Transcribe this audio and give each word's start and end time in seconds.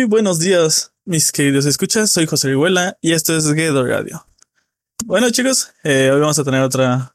Muy 0.00 0.08
buenos 0.08 0.38
días, 0.38 0.94
mis 1.04 1.30
queridos 1.30 1.66
escuchas. 1.66 2.10
Soy 2.10 2.24
José 2.24 2.48
Riguela 2.48 2.96
y 3.02 3.12
esto 3.12 3.36
es 3.36 3.52
Guedo 3.52 3.84
Radio. 3.84 4.26
Bueno, 5.04 5.28
chicos, 5.28 5.72
eh, 5.84 6.10
hoy 6.10 6.18
vamos 6.18 6.38
a 6.38 6.42
tener 6.42 6.62
otra 6.62 7.14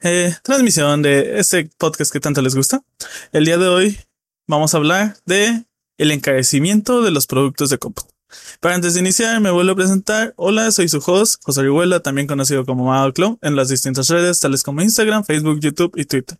eh, 0.00 0.34
transmisión 0.42 1.02
de 1.02 1.38
este 1.38 1.68
podcast 1.76 2.10
que 2.10 2.18
tanto 2.18 2.40
les 2.40 2.54
gusta. 2.54 2.82
El 3.30 3.44
día 3.44 3.58
de 3.58 3.68
hoy 3.68 3.98
vamos 4.46 4.72
a 4.72 4.78
hablar 4.78 5.18
de 5.26 5.66
el 5.98 6.10
encarecimiento 6.10 7.02
de 7.02 7.10
los 7.10 7.26
productos 7.26 7.68
de 7.68 7.76
cómputo. 7.76 8.08
Pero 8.60 8.74
antes 8.74 8.94
de 8.94 9.00
iniciar, 9.00 9.38
me 9.42 9.50
vuelvo 9.50 9.72
a 9.72 9.76
presentar. 9.76 10.32
Hola, 10.38 10.70
soy 10.70 10.88
su 10.88 11.02
host, 11.04 11.42
José 11.44 11.60
Riguela, 11.60 12.00
también 12.00 12.26
conocido 12.26 12.64
como 12.64 12.86
Mago 12.86 13.38
en 13.42 13.54
las 13.54 13.68
distintas 13.68 14.08
redes, 14.08 14.40
tales 14.40 14.62
como 14.62 14.80
Instagram, 14.80 15.24
Facebook, 15.24 15.60
YouTube 15.60 15.92
y 15.94 16.06
Twitter 16.06 16.38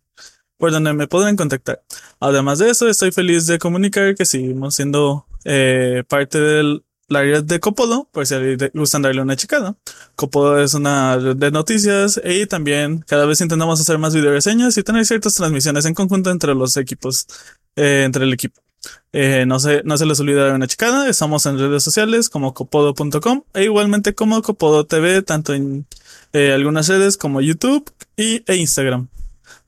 por 0.58 0.72
donde 0.72 0.92
me 0.92 1.06
podrán 1.08 1.36
contactar. 1.36 1.82
Además 2.20 2.58
de 2.58 2.70
eso, 2.70 2.88
estoy 2.88 3.12
feliz 3.12 3.46
de 3.46 3.58
comunicar 3.58 4.14
que 4.14 4.26
seguimos 4.26 4.74
siendo 4.74 5.26
eh, 5.44 6.04
parte 6.08 6.38
del 6.38 6.82
la 7.08 7.22
red 7.22 7.44
de 7.44 7.58
Copodo, 7.58 8.06
por 8.12 8.26
si 8.26 8.34
les 8.34 8.70
gustan 8.74 9.02
darle 9.02 9.22
una 9.22 9.34
checada. 9.34 9.76
Copodo 10.14 10.60
es 10.62 10.74
una 10.74 11.16
red 11.16 11.36
de 11.36 11.50
noticias 11.50 12.20
y 12.22 12.46
también 12.46 13.02
cada 13.06 13.24
vez 13.24 13.40
intentamos 13.40 13.80
hacer 13.80 13.98
más 13.98 14.14
video 14.14 14.30
reseñas 14.30 14.76
y 14.76 14.82
tener 14.82 15.06
ciertas 15.06 15.34
transmisiones 15.34 15.86
en 15.86 15.94
conjunto 15.94 16.30
entre 16.30 16.54
los 16.54 16.76
equipos, 16.76 17.26
eh, 17.76 18.02
entre 18.04 18.24
el 18.24 18.32
equipo. 18.32 18.60
Eh, 19.12 19.44
no, 19.46 19.58
se, 19.58 19.82
no 19.84 19.96
se 19.96 20.04
les 20.04 20.20
olvide 20.20 20.36
dar 20.36 20.54
una 20.54 20.66
checada. 20.66 21.08
Estamos 21.08 21.46
en 21.46 21.58
redes 21.58 21.82
sociales 21.82 22.28
como 22.28 22.52
copodo.com 22.52 23.42
e 23.54 23.64
igualmente 23.64 24.14
como 24.14 24.42
Copodo 24.42 24.84
TV, 24.84 25.22
tanto 25.22 25.54
en 25.54 25.86
algunas 26.34 26.88
redes 26.88 27.16
como 27.16 27.40
YouTube 27.40 27.90
y, 28.16 28.44
e 28.46 28.56
Instagram. 28.56 29.08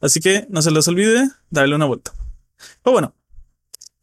Así 0.01 0.21
que 0.21 0.47
no 0.49 0.63
se 0.63 0.71
les 0.71 0.87
olvide 0.89 1.29
darle 1.51 1.75
una 1.75 1.87
vuelta. 1.87 2.13
Pero 2.83 2.93
bueno, 2.93 3.15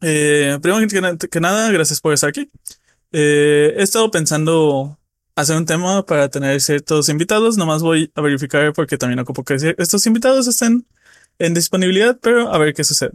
eh, 0.00 0.58
primero 0.62 0.86
que, 1.30 1.40
nada, 1.40 1.70
gracias 1.70 2.00
por 2.00 2.12
estar 2.12 2.30
aquí. 2.30 2.50
Eh, 3.12 3.74
he 3.76 3.82
estado 3.82 4.10
pensando 4.10 4.98
hacer 5.34 5.56
un 5.56 5.66
tema 5.66 6.04
para 6.04 6.28
tener 6.28 6.60
ciertos 6.60 7.08
invitados. 7.08 7.56
Nomás 7.56 7.82
voy 7.82 8.10
a 8.14 8.20
verificar 8.20 8.72
porque 8.72 8.98
también 8.98 9.18
ocupo 9.20 9.44
que 9.44 9.74
estos 9.78 10.06
invitados 10.06 10.46
estén 10.46 10.86
en 11.38 11.54
disponibilidad, 11.54 12.18
pero 12.20 12.52
a 12.52 12.58
ver 12.58 12.74
qué 12.74 12.84
sucede. 12.84 13.12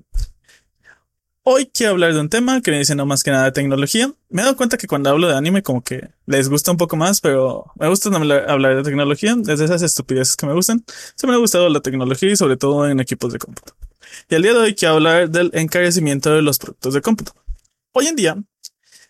Hoy 1.45 1.69
quiero 1.73 1.91
hablar 1.91 2.13
de 2.13 2.21
un 2.21 2.29
tema 2.29 2.61
que 2.61 2.71
viene 2.71 2.85
siendo 2.85 3.05
más 3.05 3.21
que 3.21 3.29
nada 3.29 3.43
de 3.43 3.51
tecnología. 3.51 4.09
Me 4.29 4.41
he 4.41 4.45
dado 4.45 4.55
cuenta 4.55 4.77
que 4.77 4.87
cuando 4.87 5.09
hablo 5.09 5.27
de 5.27 5.35
anime 5.35 5.61
como 5.61 5.83
que 5.83 6.09
les 6.25 6.47
gusta 6.47 6.71
un 6.71 6.77
poco 6.77 6.95
más, 6.95 7.19
pero 7.19 7.65
me 7.77 7.89
gusta 7.89 8.09
hablar, 8.15 8.77
de 8.77 8.83
tecnología, 8.83 9.35
desde 9.37 9.65
esas 9.65 9.81
estupideces 9.81 10.37
que 10.37 10.45
me 10.45 10.53
gustan. 10.53 10.85
Se 11.15 11.27
me 11.27 11.33
ha 11.33 11.37
gustado 11.37 11.67
la 11.67 11.81
tecnología 11.81 12.31
y 12.31 12.37
sobre 12.37 12.55
todo 12.55 12.87
en 12.87 13.01
equipos 13.01 13.33
de 13.33 13.39
cómputo. 13.39 13.75
Y 14.29 14.35
el 14.35 14.43
día 14.43 14.53
de 14.53 14.59
hoy 14.59 14.73
quiero 14.73 14.93
hablar 14.93 15.29
del 15.29 15.51
encarecimiento 15.53 16.33
de 16.33 16.41
los 16.41 16.59
productos 16.59 16.93
de 16.93 17.01
cómputo. 17.01 17.33
Hoy 17.91 18.07
en 18.07 18.15
día, 18.15 18.37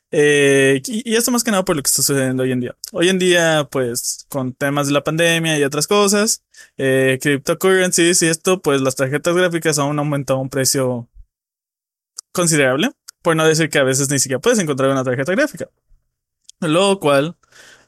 eh, 0.10 0.82
y, 0.88 1.16
esto 1.16 1.30
más 1.30 1.44
que 1.44 1.52
nada 1.52 1.64
por 1.64 1.76
lo 1.76 1.84
que 1.84 1.88
está 1.90 2.02
sucediendo 2.02 2.42
hoy 2.42 2.52
en 2.52 2.62
día. 2.62 2.76
Hoy 2.94 3.10
en 3.10 3.20
día, 3.20 3.68
pues, 3.72 4.26
con 4.30 4.54
temas 4.54 4.88
de 4.88 4.94
la 4.94 5.04
pandemia 5.04 5.60
y 5.60 5.64
otras 5.64 5.86
cosas, 5.86 6.44
eh, 6.78 7.20
cryptocurrencies 7.22 8.24
y 8.24 8.28
esto, 8.28 8.60
pues 8.60 8.82
las 8.82 8.96
tarjetas 8.96 9.36
gráficas 9.36 9.78
han 9.78 10.00
aumentado 10.00 10.40
un 10.40 10.50
precio 10.50 11.10
considerable, 12.34 12.92
por 13.22 13.36
no 13.36 13.46
decir 13.46 13.70
que 13.70 13.80
a 13.80 13.84
veces 13.84 14.10
ni 14.10 14.20
siquiera 14.20 14.42
puedes 14.42 14.60
encontrar 14.60 14.90
una 14.90 15.04
tarjeta 15.04 15.32
gráfica. 15.32 15.70
Lo 16.60 17.00
cual 17.00 17.38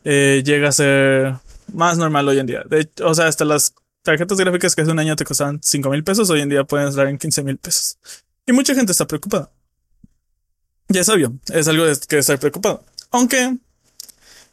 eh, 0.06 0.41
llega 0.45 0.69
a 0.69 0.72
ser 0.72 1.35
más 1.73 1.97
normal 1.97 2.28
hoy 2.28 2.39
en 2.39 2.45
día. 2.45 2.63
O 3.03 3.13
sea, 3.13 3.28
hasta 3.28 3.44
las 3.44 3.73
tarjetas 4.03 4.38
gráficas 4.38 4.75
que 4.75 4.81
hace 4.84 4.91
un 4.91 5.00
año 5.00 5.16
te 5.16 5.25
costaban 5.25 5.59
5 5.61 5.89
mil 5.89 6.03
pesos, 6.03 6.29
hoy 6.29 6.41
en 6.41 6.50
día 6.50 6.63
pueden 6.63 6.88
estar 6.88 7.07
en 7.07 7.17
15 7.17 7.44
mil 7.44 7.57
pesos. 7.57 7.97
Y 8.45 8.53
mucha 8.53 8.73
gente 8.75 8.91
está 8.91 9.05
preocupada. 9.05 9.51
Ya 10.88 11.01
es 11.01 11.09
obvio, 11.09 11.34
es 11.51 11.67
algo 11.67 11.85
que 12.07 12.19
estar 12.19 12.39
preocupado. 12.39 12.85
Aunque 13.11 13.57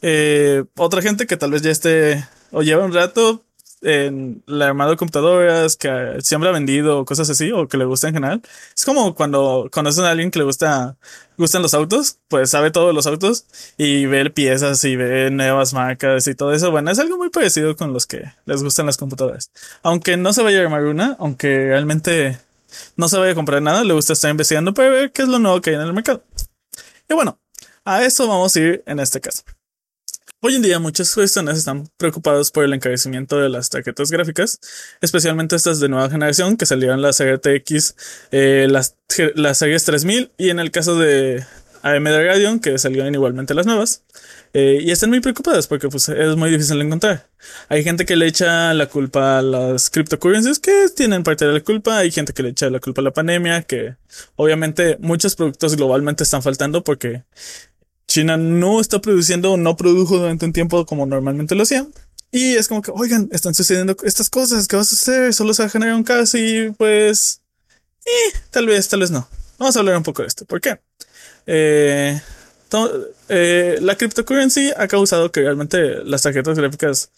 eh, 0.00 0.64
otra 0.76 1.02
gente 1.02 1.26
que 1.26 1.36
tal 1.36 1.50
vez 1.50 1.62
ya 1.62 1.70
esté 1.70 2.26
o 2.50 2.62
lleva 2.62 2.84
un 2.84 2.92
rato 2.92 3.44
en 3.82 4.42
la 4.46 4.68
armado 4.68 4.92
de 4.92 4.96
computadoras 4.96 5.76
que 5.76 6.18
siempre 6.22 6.48
ha 6.48 6.52
vendido 6.52 7.04
cosas 7.04 7.28
así 7.30 7.50
o 7.52 7.68
que 7.68 7.76
le 7.76 7.84
gusta 7.84 8.08
en 8.08 8.14
general. 8.14 8.42
Es 8.76 8.84
como 8.84 9.14
cuando 9.14 9.68
conocen 9.70 10.04
a 10.04 10.10
alguien 10.10 10.30
que 10.30 10.38
le 10.38 10.44
gusta, 10.44 10.96
gustan 11.36 11.62
los 11.62 11.74
autos, 11.74 12.18
pues 12.28 12.50
sabe 12.50 12.70
todos 12.70 12.94
los 12.94 13.06
autos 13.06 13.46
y 13.76 14.06
ve 14.06 14.30
piezas 14.30 14.82
y 14.84 14.96
ve 14.96 15.30
nuevas 15.30 15.74
marcas 15.74 16.26
y 16.26 16.34
todo 16.34 16.52
eso. 16.52 16.70
Bueno, 16.70 16.90
es 16.90 16.98
algo 16.98 17.18
muy 17.18 17.30
parecido 17.30 17.76
con 17.76 17.92
los 17.92 18.06
que 18.06 18.32
les 18.46 18.62
gustan 18.62 18.86
las 18.86 18.96
computadoras. 18.96 19.50
Aunque 19.82 20.16
no 20.16 20.32
se 20.32 20.42
vaya 20.42 20.60
a 20.60 20.62
armar 20.62 20.84
una, 20.84 21.16
aunque 21.18 21.66
realmente 21.66 22.38
no 22.96 23.08
se 23.08 23.18
vaya 23.18 23.32
a 23.32 23.34
comprar 23.34 23.62
nada, 23.62 23.84
le 23.84 23.94
gusta 23.94 24.12
estar 24.12 24.30
investigando 24.30 24.72
para 24.74 24.88
ver 24.88 25.12
qué 25.12 25.22
es 25.22 25.28
lo 25.28 25.38
nuevo 25.38 25.60
que 25.60 25.70
hay 25.70 25.76
en 25.76 25.82
el 25.82 25.92
mercado. 25.92 26.22
Y 27.08 27.14
bueno, 27.14 27.38
a 27.84 28.04
eso 28.04 28.28
vamos 28.28 28.54
a 28.56 28.60
ir 28.60 28.82
en 28.86 29.00
este 29.00 29.20
caso. 29.20 29.42
Hoy 30.44 30.56
en 30.56 30.62
día 30.62 30.80
muchas 30.80 31.14
personas 31.14 31.56
están 31.56 31.88
preocupadas 31.96 32.50
por 32.50 32.64
el 32.64 32.72
encarecimiento 32.72 33.38
de 33.38 33.48
las 33.48 33.70
tarjetas 33.70 34.10
gráficas, 34.10 34.58
especialmente 35.00 35.54
estas 35.54 35.78
de 35.78 35.88
nueva 35.88 36.10
generación 36.10 36.56
que 36.56 36.66
salieron 36.66 37.00
las 37.00 37.22
RTX, 37.22 37.94
eh, 38.32 38.66
las, 38.68 38.96
las 39.36 39.58
series 39.58 39.84
3000 39.84 40.32
y 40.36 40.50
en 40.50 40.58
el 40.58 40.72
caso 40.72 40.98
de 40.98 41.44
AMD 41.82 42.06
Radeon 42.08 42.58
que 42.58 42.76
salieron 42.78 43.14
igualmente 43.14 43.54
las 43.54 43.66
nuevas. 43.66 44.02
Eh, 44.52 44.80
y 44.82 44.90
están 44.90 45.10
muy 45.10 45.20
preocupadas 45.20 45.68
porque 45.68 45.88
pues, 45.88 46.08
es 46.08 46.36
muy 46.36 46.50
difícil 46.50 46.76
de 46.78 46.86
encontrar. 46.86 47.28
Hay 47.68 47.84
gente 47.84 48.04
que 48.04 48.16
le 48.16 48.26
echa 48.26 48.74
la 48.74 48.86
culpa 48.86 49.38
a 49.38 49.42
las 49.42 49.90
cryptocurrencies 49.90 50.58
que 50.58 50.88
tienen 50.94 51.22
parte 51.22 51.46
de 51.46 51.52
la 51.52 51.60
culpa. 51.60 51.98
Hay 51.98 52.10
gente 52.10 52.32
que 52.32 52.42
le 52.42 52.48
echa 52.48 52.68
la 52.68 52.80
culpa 52.80 53.00
a 53.00 53.04
la 53.04 53.12
pandemia, 53.12 53.62
que 53.62 53.94
obviamente 54.34 54.98
muchos 55.00 55.36
productos 55.36 55.76
globalmente 55.76 56.24
están 56.24 56.42
faltando 56.42 56.82
porque 56.82 57.22
China 58.12 58.36
no 58.36 58.78
está 58.78 59.00
produciendo 59.00 59.52
o 59.52 59.56
no 59.56 59.74
produjo 59.74 60.18
durante 60.18 60.44
un 60.44 60.52
tiempo 60.52 60.84
como 60.84 61.06
normalmente 61.06 61.54
lo 61.54 61.62
hacían. 61.62 61.88
Y 62.30 62.56
es 62.56 62.68
como 62.68 62.82
que, 62.82 62.90
oigan, 62.94 63.30
están 63.32 63.54
sucediendo 63.54 63.96
estas 64.04 64.28
cosas, 64.28 64.68
¿qué 64.68 64.76
va 64.76 64.82
a 64.82 64.84
suceder? 64.84 65.32
Solo 65.32 65.54
se 65.54 65.66
va 65.66 65.90
a 65.90 65.96
un 65.96 66.04
caso 66.04 66.36
y 66.36 66.70
pues... 66.76 67.40
Eh, 68.04 68.38
tal 68.50 68.66
vez, 68.66 68.88
tal 68.88 69.00
vez 69.00 69.10
no. 69.10 69.26
Vamos 69.58 69.76
a 69.76 69.78
hablar 69.78 69.96
un 69.96 70.02
poco 70.02 70.20
de 70.22 70.28
esto. 70.28 70.44
¿Por 70.44 70.60
qué? 70.60 70.78
Eh, 71.46 72.20
eh, 73.28 73.78
la 73.80 73.96
cryptocurrency 73.96 74.72
ha 74.76 74.88
causado 74.88 75.32
que 75.32 75.40
realmente 75.40 76.04
las 76.04 76.22
tarjetas 76.22 76.58
gráficas 76.58 77.10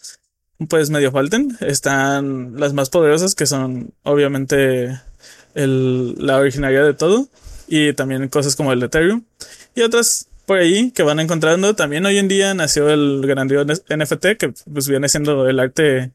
pues 0.69 0.89
medio 0.89 1.11
falten. 1.11 1.57
Están 1.59 2.57
las 2.57 2.71
más 2.71 2.89
poderosas 2.89 3.35
que 3.35 3.45
son 3.45 3.93
obviamente 4.03 4.97
la 5.55 6.37
originaria 6.37 6.83
de 6.83 6.93
todo 6.93 7.27
y 7.67 7.91
también 7.93 8.29
cosas 8.29 8.55
como 8.55 8.71
el 8.71 8.83
Ethereum 8.83 9.23
y 9.73 9.81
otras 9.81 10.27
por 10.45 10.59
ahí 10.59 10.91
que 10.91 11.03
van 11.03 11.19
encontrando. 11.19 11.75
También 11.75 12.05
hoy 12.05 12.17
en 12.17 12.27
día 12.27 12.53
nació 12.53 12.89
el 12.89 13.21
grandioso 13.25 13.83
NFT, 13.89 14.37
que 14.37 14.53
pues 14.71 14.87
viene 14.87 15.09
siendo 15.09 15.47
el 15.47 15.59
arte 15.59 16.11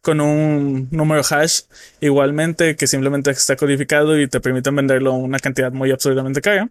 con 0.00 0.20
un 0.20 0.88
número 0.90 1.22
hash 1.28 1.62
igualmente 2.00 2.76
que 2.76 2.86
simplemente 2.86 3.30
está 3.30 3.56
codificado 3.56 4.20
y 4.20 4.28
te 4.28 4.40
permiten 4.40 4.76
venderlo 4.76 5.12
a 5.12 5.16
una 5.16 5.38
cantidad 5.38 5.72
muy 5.72 5.90
absurdamente 5.90 6.40
cara. 6.40 6.68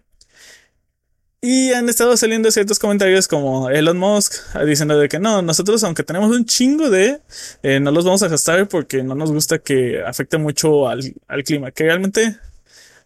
Y 1.41 1.73
han 1.73 1.89
estado 1.89 2.15
saliendo 2.15 2.49
ciertos 2.51 2.79
comentarios 2.79 3.27
como 3.27 3.69
Elon 3.69 3.97
Musk 3.97 4.33
diciendo 4.65 4.97
de 4.97 5.09
que 5.09 5.19
no, 5.19 5.41
nosotros 5.41 5.83
aunque 5.83 6.03
tenemos 6.03 6.33
un 6.33 6.45
chingo 6.45 6.89
de, 6.89 7.19
eh, 7.63 7.81
no 7.81 7.91
los 7.91 8.05
vamos 8.05 8.23
a 8.23 8.29
gastar 8.29 8.69
porque 8.69 9.03
no 9.03 9.13
nos 9.13 9.29
gusta 9.29 9.59
que 9.59 10.01
afecte 10.01 10.37
mucho 10.37 10.87
al, 10.87 11.01
al 11.27 11.43
clima, 11.43 11.71
que 11.71 11.83
realmente 11.83 12.37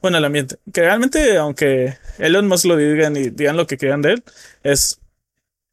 bueno, 0.02 0.18
el 0.18 0.26
ambiente. 0.26 0.58
Que 0.74 0.82
realmente, 0.82 1.38
aunque 1.38 1.98
Elon 2.20 2.48
Musk 2.48 2.66
lo 2.66 2.78
digan 2.78 3.16
y 3.18 3.30
digan 3.30 3.58
lo 3.58 3.68
que 3.68 3.78
quieran 3.78 4.02
de 4.02 4.14
él, 4.14 4.24
es, 4.64 5.00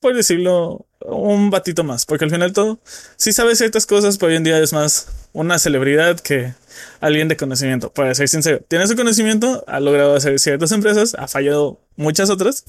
por 0.01 0.15
decirlo, 0.15 0.87
un 1.01 1.51
batito 1.51 1.85
más. 1.85 2.07
Porque 2.07 2.25
al 2.25 2.31
final 2.31 2.53
todo, 2.53 2.81
sí 3.17 3.33
sabe 3.33 3.57
ciertas 3.57 3.87
cosas, 3.87 4.19
pero 4.19 4.31
hoy 4.31 4.37
en 4.37 4.45
día 4.45 4.59
es 4.59 4.73
más 4.73 5.09
una 5.33 5.59
celebridad 5.59 6.19
que 6.21 6.55
alguien 7.01 7.29
de 7.29 7.37
conocimiento. 7.37 7.93
Para 7.93 8.15
ser 8.15 8.29
sincero, 8.29 8.61
tiene 8.69 8.87
su 8.87 8.97
conocimiento, 8.97 9.65
ha 9.67 9.81
logrado 9.81 10.15
hacer 10.15 10.39
ciertas 10.39 10.73
empresas, 10.73 11.15
ha 11.19 11.29
fallado 11.29 11.81
muchas 11.97 12.31
otras, 12.31 12.65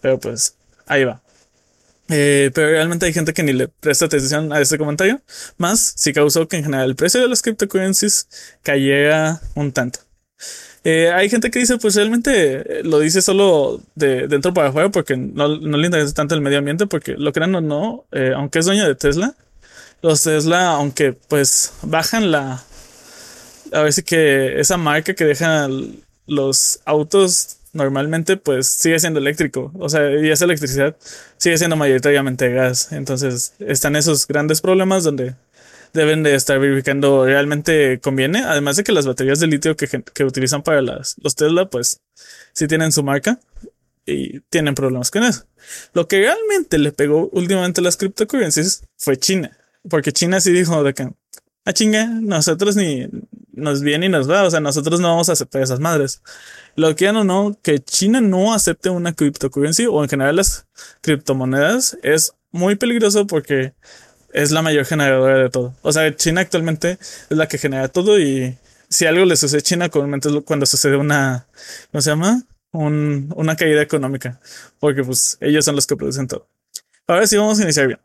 pero 0.00 0.18
pues 0.18 0.56
ahí 0.86 1.04
va. 1.04 1.22
Eh, 2.10 2.50
pero 2.54 2.68
realmente 2.68 3.04
hay 3.04 3.12
gente 3.12 3.34
que 3.34 3.42
ni 3.42 3.52
le 3.52 3.68
presta 3.68 4.06
atención 4.06 4.52
a 4.52 4.60
este 4.60 4.78
comentario, 4.78 5.20
más 5.58 5.92
si 5.96 6.12
causó 6.12 6.48
que 6.48 6.56
en 6.56 6.64
general 6.64 6.88
el 6.88 6.96
precio 6.96 7.20
de 7.20 7.28
las 7.28 7.42
cryptocurrencies 7.42 8.28
cayera 8.62 9.40
un 9.54 9.72
tanto. 9.72 10.00
Eh, 10.84 11.10
hay 11.12 11.28
gente 11.28 11.50
que 11.50 11.58
dice, 11.58 11.76
pues 11.78 11.96
realmente 11.96 12.80
eh, 12.80 12.82
lo 12.84 13.00
dice 13.00 13.20
solo 13.20 13.80
de 13.94 14.28
dentro 14.28 14.54
para 14.54 14.68
afuera 14.68 14.90
porque 14.90 15.16
no, 15.16 15.48
le 15.48 15.86
interesa 15.86 16.14
tanto 16.14 16.34
el 16.34 16.40
medio 16.40 16.58
ambiente, 16.58 16.86
porque 16.86 17.14
lo 17.16 17.32
crean 17.32 17.54
o 17.54 17.60
no, 17.60 18.04
eh, 18.12 18.32
aunque 18.34 18.60
es 18.60 18.66
dueño 18.66 18.86
de 18.86 18.94
Tesla, 18.94 19.34
los 20.02 20.22
Tesla, 20.22 20.70
aunque 20.72 21.12
pues 21.12 21.72
bajan 21.82 22.30
la, 22.30 22.62
a 23.72 23.82
ver 23.82 23.92
si 23.92 24.02
que 24.02 24.60
esa 24.60 24.76
marca 24.76 25.14
que 25.14 25.24
dejan 25.24 25.96
los 26.26 26.80
autos 26.84 27.56
normalmente 27.72 28.36
pues 28.36 28.66
sigue 28.66 28.98
siendo 28.98 29.20
eléctrico, 29.20 29.72
o 29.78 29.88
sea, 29.88 30.10
y 30.10 30.30
esa 30.30 30.44
electricidad 30.44 30.96
sigue 31.36 31.58
siendo 31.58 31.76
mayoritariamente 31.76 32.50
gas, 32.50 32.92
entonces 32.92 33.54
están 33.58 33.96
esos 33.96 34.26
grandes 34.26 34.60
problemas 34.60 35.04
donde 35.04 35.34
deben 35.92 36.22
de 36.22 36.34
estar 36.34 36.58
verificando 36.58 37.24
realmente 37.24 38.00
conviene. 38.00 38.40
Además 38.44 38.76
de 38.76 38.84
que 38.84 38.92
las 38.92 39.06
baterías 39.06 39.40
de 39.40 39.46
litio 39.46 39.76
que, 39.76 39.86
que 39.86 40.24
utilizan 40.24 40.62
para 40.62 40.82
las, 40.82 41.16
los 41.22 41.34
Tesla, 41.34 41.68
pues 41.68 42.00
sí 42.52 42.66
tienen 42.66 42.92
su 42.92 43.02
marca. 43.02 43.40
y 44.06 44.40
tienen 44.50 44.74
problemas 44.74 45.10
con 45.10 45.24
eso. 45.24 45.44
Lo 45.92 46.08
que 46.08 46.20
realmente 46.20 46.78
le 46.78 46.92
pegó 46.92 47.28
últimamente 47.32 47.80
a 47.80 47.84
las 47.84 47.96
cryptocurrencies 47.96 48.84
fue 48.96 49.18
China, 49.18 49.56
porque 49.88 50.12
China 50.12 50.40
sí 50.40 50.50
dijo 50.50 50.82
de 50.82 50.94
que, 50.94 51.10
ah, 51.64 51.72
chinga, 51.72 52.06
nosotros 52.06 52.74
ni 52.76 53.06
nos 53.52 53.82
viene 53.82 54.08
ni 54.08 54.12
nos 54.12 54.30
va, 54.30 54.44
o 54.44 54.50
sea, 54.50 54.60
nosotros 54.60 55.00
no 55.00 55.08
vamos 55.08 55.28
a 55.28 55.32
aceptar 55.32 55.62
esas 55.62 55.80
madres. 55.80 56.22
Lo 56.76 56.94
que 56.96 57.08
o 57.08 57.24
no, 57.24 57.58
que 57.62 57.80
China 57.80 58.20
no 58.20 58.54
acepte 58.54 58.88
una 58.88 59.12
cryptocurrency 59.12 59.86
o 59.86 60.02
en 60.02 60.08
general 60.08 60.36
las 60.36 60.66
criptomonedas 61.02 61.98
es 62.02 62.32
muy 62.50 62.76
peligroso 62.76 63.26
porque 63.26 63.74
es 64.32 64.50
la 64.50 64.62
mayor 64.62 64.84
generadora 64.84 65.38
de 65.38 65.50
todo. 65.50 65.74
O 65.82 65.92
sea, 65.92 66.14
China 66.14 66.42
actualmente 66.42 66.98
es 67.00 67.36
la 67.36 67.48
que 67.48 67.58
genera 67.58 67.88
todo 67.88 68.18
y 68.18 68.56
si 68.88 69.06
algo 69.06 69.24
le 69.24 69.36
sucede 69.36 69.58
a 69.58 69.62
China, 69.62 69.88
comúnmente 69.88 70.28
es 70.28 70.34
cuando 70.44 70.66
sucede 70.66 70.96
una, 70.96 71.46
¿cómo 71.90 72.02
se 72.02 72.10
llama? 72.10 72.42
Un, 72.72 73.32
una 73.36 73.56
caída 73.56 73.82
económica, 73.82 74.40
porque 74.78 75.02
pues 75.02 75.38
ellos 75.40 75.64
son 75.64 75.74
los 75.76 75.86
que 75.86 75.96
producen 75.96 76.26
todo. 76.26 76.48
Ahora 77.06 77.26
sí 77.26 77.36
vamos 77.36 77.58
a 77.58 77.62
iniciar 77.62 77.86
bien. 77.86 78.00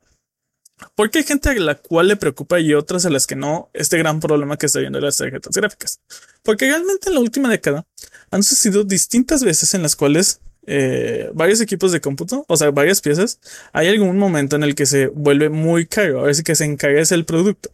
¿Por 0.96 1.10
qué 1.10 1.20
hay 1.20 1.24
gente 1.24 1.50
a 1.50 1.54
la 1.54 1.76
cual 1.76 2.08
le 2.08 2.16
preocupa 2.16 2.60
y 2.60 2.74
otras 2.74 3.06
a 3.06 3.10
las 3.10 3.28
que 3.28 3.36
no 3.36 3.70
este 3.74 3.98
gran 3.98 4.20
problema 4.20 4.58
que 4.58 4.66
está 4.66 4.80
viendo 4.80 5.00
las 5.00 5.18
tarjetas 5.18 5.56
gráficas? 5.56 6.00
Porque 6.42 6.66
realmente 6.66 7.10
en 7.10 7.16
la 7.16 7.22
última 7.22 7.50
década 7.50 7.86
han 8.32 8.44
sucedido 8.44 8.84
distintas 8.84 9.44
veces 9.44 9.74
en 9.74 9.84
las 9.84 9.96
cuales 9.96 10.42
eh, 10.68 11.30
varios 11.34 11.62
equipos 11.62 11.92
de 11.92 12.02
cómputo, 12.02 12.46
o 12.48 12.58
sea, 12.58 12.72
varias 12.72 13.02
piezas, 13.02 13.40
hay 13.74 13.88
algún 13.88 14.18
momento 14.18 14.56
en 14.56 14.64
el 14.64 14.76
que 14.76 14.86
se 14.86 15.08
vuelve 15.08 15.50
muy 15.50 15.86
caro, 15.86 16.22
a 16.22 16.24
ver 16.24 16.36
si 16.36 16.44
que 16.44 16.56
se 16.56 16.66
encarece 16.66 17.16
el 17.16 17.26
producto. 17.26 17.70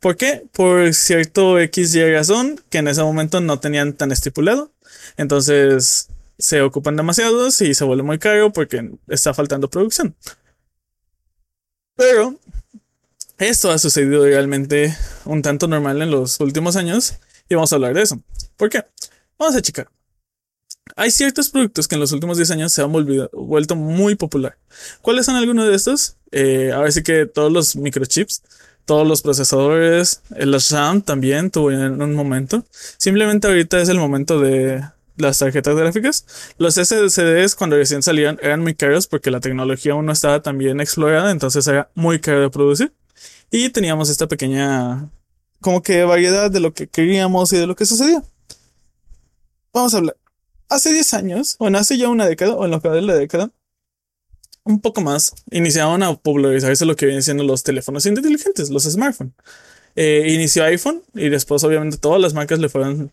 ¿Por 0.00 0.16
qué? 0.16 0.42
Por 0.52 0.92
cierto 0.94 1.60
X 1.60 1.94
y 1.94 2.12
razón 2.12 2.60
que 2.70 2.78
en 2.78 2.88
ese 2.88 3.02
momento 3.02 3.40
no 3.40 3.60
tenían 3.60 3.92
tan 3.92 4.10
estipulado. 4.10 4.72
Entonces 5.16 6.08
se 6.38 6.60
ocupan 6.60 6.96
demasiados 6.96 7.60
y 7.60 7.72
se 7.74 7.84
vuelve 7.84 8.02
muy 8.02 8.18
caro 8.18 8.52
porque 8.52 8.90
está 9.06 9.32
faltando 9.32 9.70
producción. 9.70 10.16
Pero 11.94 12.36
esto 13.38 13.70
ha 13.70 13.78
sucedido 13.78 14.24
realmente 14.24 14.96
un 15.24 15.40
tanto 15.40 15.68
normal 15.68 16.02
en 16.02 16.10
los 16.10 16.40
últimos 16.40 16.74
años 16.74 17.14
y 17.48 17.54
vamos 17.54 17.72
a 17.72 17.76
hablar 17.76 17.94
de 17.94 18.02
eso. 18.02 18.20
¿Por 18.56 18.70
qué? 18.70 18.84
Vamos 19.38 19.54
a 19.54 19.62
checar. 19.62 19.88
Hay 20.96 21.10
ciertos 21.10 21.48
productos 21.48 21.88
que 21.88 21.94
en 21.94 22.00
los 22.00 22.12
últimos 22.12 22.36
10 22.36 22.50
años 22.50 22.72
se 22.72 22.82
han 22.82 22.92
vuelto 22.92 23.76
muy 23.76 24.14
popular. 24.14 24.58
¿Cuáles 25.00 25.26
son 25.26 25.36
algunos 25.36 25.68
de 25.68 25.74
estos? 25.74 26.16
Eh, 26.30 26.72
a 26.74 26.78
ver 26.80 26.92
si 26.92 27.02
que 27.02 27.26
todos 27.26 27.52
los 27.52 27.76
microchips 27.76 28.42
todos 28.84 29.06
los 29.06 29.22
procesadores, 29.22 30.22
el 30.36 30.56
RAM 30.70 31.02
también 31.02 31.50
tuvo 31.50 31.70
en 31.70 32.02
un 32.02 32.14
momento. 32.14 32.64
Simplemente 32.98 33.46
ahorita 33.46 33.80
es 33.80 33.88
el 33.88 33.98
momento 33.98 34.40
de 34.40 34.82
las 35.16 35.38
tarjetas 35.38 35.76
gráficas. 35.76 36.26
Los 36.58 36.74
SSDs 36.74 37.54
cuando 37.54 37.76
recién 37.76 38.02
salían 38.02 38.38
eran 38.42 38.60
muy 38.60 38.74
caros 38.74 39.06
porque 39.06 39.30
la 39.30 39.40
tecnología 39.40 39.92
aún 39.92 40.06
no 40.06 40.12
estaba 40.12 40.42
tan 40.42 40.58
bien 40.58 40.80
explorada, 40.80 41.30
entonces 41.30 41.66
era 41.66 41.90
muy 41.94 42.20
caro 42.20 42.40
de 42.40 42.50
producir. 42.50 42.92
Y 43.50 43.68
teníamos 43.70 44.08
esta 44.08 44.26
pequeña 44.26 45.10
como 45.60 45.82
que 45.82 46.04
variedad 46.04 46.50
de 46.50 46.60
lo 46.60 46.74
que 46.74 46.88
queríamos 46.88 47.52
y 47.52 47.58
de 47.58 47.66
lo 47.66 47.76
que 47.76 47.86
sucedía. 47.86 48.22
Vamos 49.72 49.94
a 49.94 49.98
hablar. 49.98 50.16
Hace 50.72 50.90
10 50.90 51.12
años, 51.12 51.56
bueno, 51.58 51.76
hace 51.76 51.98
ya 51.98 52.08
una 52.08 52.26
década, 52.26 52.54
o 52.54 52.64
en 52.64 52.70
lo 52.70 52.80
que 52.80 52.88
de 52.88 53.02
la 53.02 53.14
década, 53.14 53.50
un 54.64 54.80
poco 54.80 55.02
más, 55.02 55.34
iniciaron 55.50 56.02
a 56.02 56.14
popularizarse 56.16 56.86
lo 56.86 56.96
que 56.96 57.04
vienen 57.04 57.22
siendo 57.22 57.44
los 57.44 57.62
teléfonos 57.62 58.06
inteligentes, 58.06 58.70
los 58.70 58.84
smartphones. 58.84 59.34
Eh, 59.96 60.28
inició 60.28 60.64
iPhone 60.64 61.02
y 61.14 61.28
después 61.28 61.62
obviamente 61.64 61.98
todas 61.98 62.22
las 62.22 62.32
marcas 62.32 62.58
le 62.58 62.70
fueron 62.70 63.12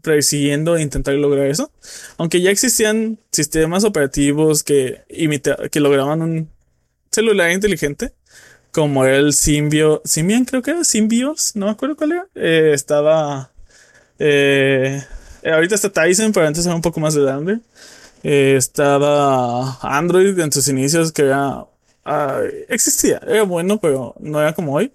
persiguiendo 0.00 0.76
e 0.76 0.82
intentar 0.82 1.14
lograr 1.14 1.46
eso. 1.48 1.72
Aunque 2.18 2.40
ya 2.40 2.52
existían 2.52 3.18
sistemas 3.32 3.82
operativos 3.82 4.62
que, 4.62 5.02
que 5.72 5.80
lograban 5.80 6.22
un 6.22 6.48
celular 7.10 7.50
inteligente, 7.50 8.12
como 8.70 9.06
el 9.06 9.32
Symbio, 9.32 10.02
Symbian 10.04 10.44
creo 10.44 10.62
que 10.62 10.70
era, 10.70 10.84
Symbios, 10.84 11.56
no 11.56 11.66
me 11.66 11.72
acuerdo 11.72 11.96
cuál 11.96 12.12
era. 12.12 12.28
Eh, 12.36 12.70
estaba... 12.74 13.50
Eh, 14.20 15.02
ahorita 15.52 15.74
está 15.74 15.90
Tyson, 15.90 16.32
pero 16.32 16.46
antes 16.46 16.66
era 16.66 16.74
un 16.74 16.82
poco 16.82 17.00
más 17.00 17.16
grande. 17.16 17.60
Eh, 18.22 18.56
estaba 18.56 19.78
Android 19.82 20.38
en 20.38 20.52
sus 20.52 20.68
inicios, 20.68 21.12
que 21.12 21.22
era, 21.22 21.66
ah, 22.04 22.40
existía, 22.68 23.20
era 23.26 23.42
bueno, 23.44 23.78
pero 23.80 24.14
no 24.20 24.40
era 24.40 24.54
como 24.54 24.74
hoy. 24.74 24.92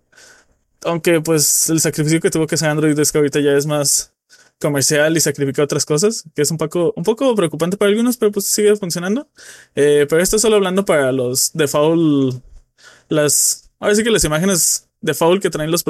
Aunque 0.84 1.22
pues 1.22 1.70
el 1.70 1.80
sacrificio 1.80 2.20
que 2.20 2.32
tuvo 2.32 2.48
que 2.48 2.56
hacer 2.56 2.70
Android 2.70 2.98
es 3.00 3.12
que 3.12 3.20
ahorita 3.20 3.40
ya 3.40 3.52
es 3.52 3.66
más 3.66 4.14
comercial 4.60 5.18
y 5.18 5.20
sacrifica 5.22 5.64
otras 5.64 5.86
cosas, 5.86 6.24
que 6.36 6.42
es 6.42 6.52
un 6.52 6.58
poco, 6.58 6.94
un 6.96 7.04
poco 7.04 7.36
preocupante 7.36 7.78
para 7.78 7.90
algunos, 7.90 8.18
pero 8.18 8.32
pues 8.32 8.46
sigue 8.46 8.76
funcionando. 8.76 9.28
Eh, 9.76 10.06
pero 10.10 10.22
esto 10.22 10.40
solo 10.40 10.56
hablando 10.58 10.86
para 10.86 11.12
los 11.12 11.52
default, 11.54 12.44
las, 13.10 13.70
ahora 13.80 13.96
sí 13.96 14.04
que 14.04 14.12
las 14.12 14.24
imágenes 14.24 14.88
default 15.02 15.42
que 15.42 15.50
traen 15.50 15.72
los, 15.72 15.84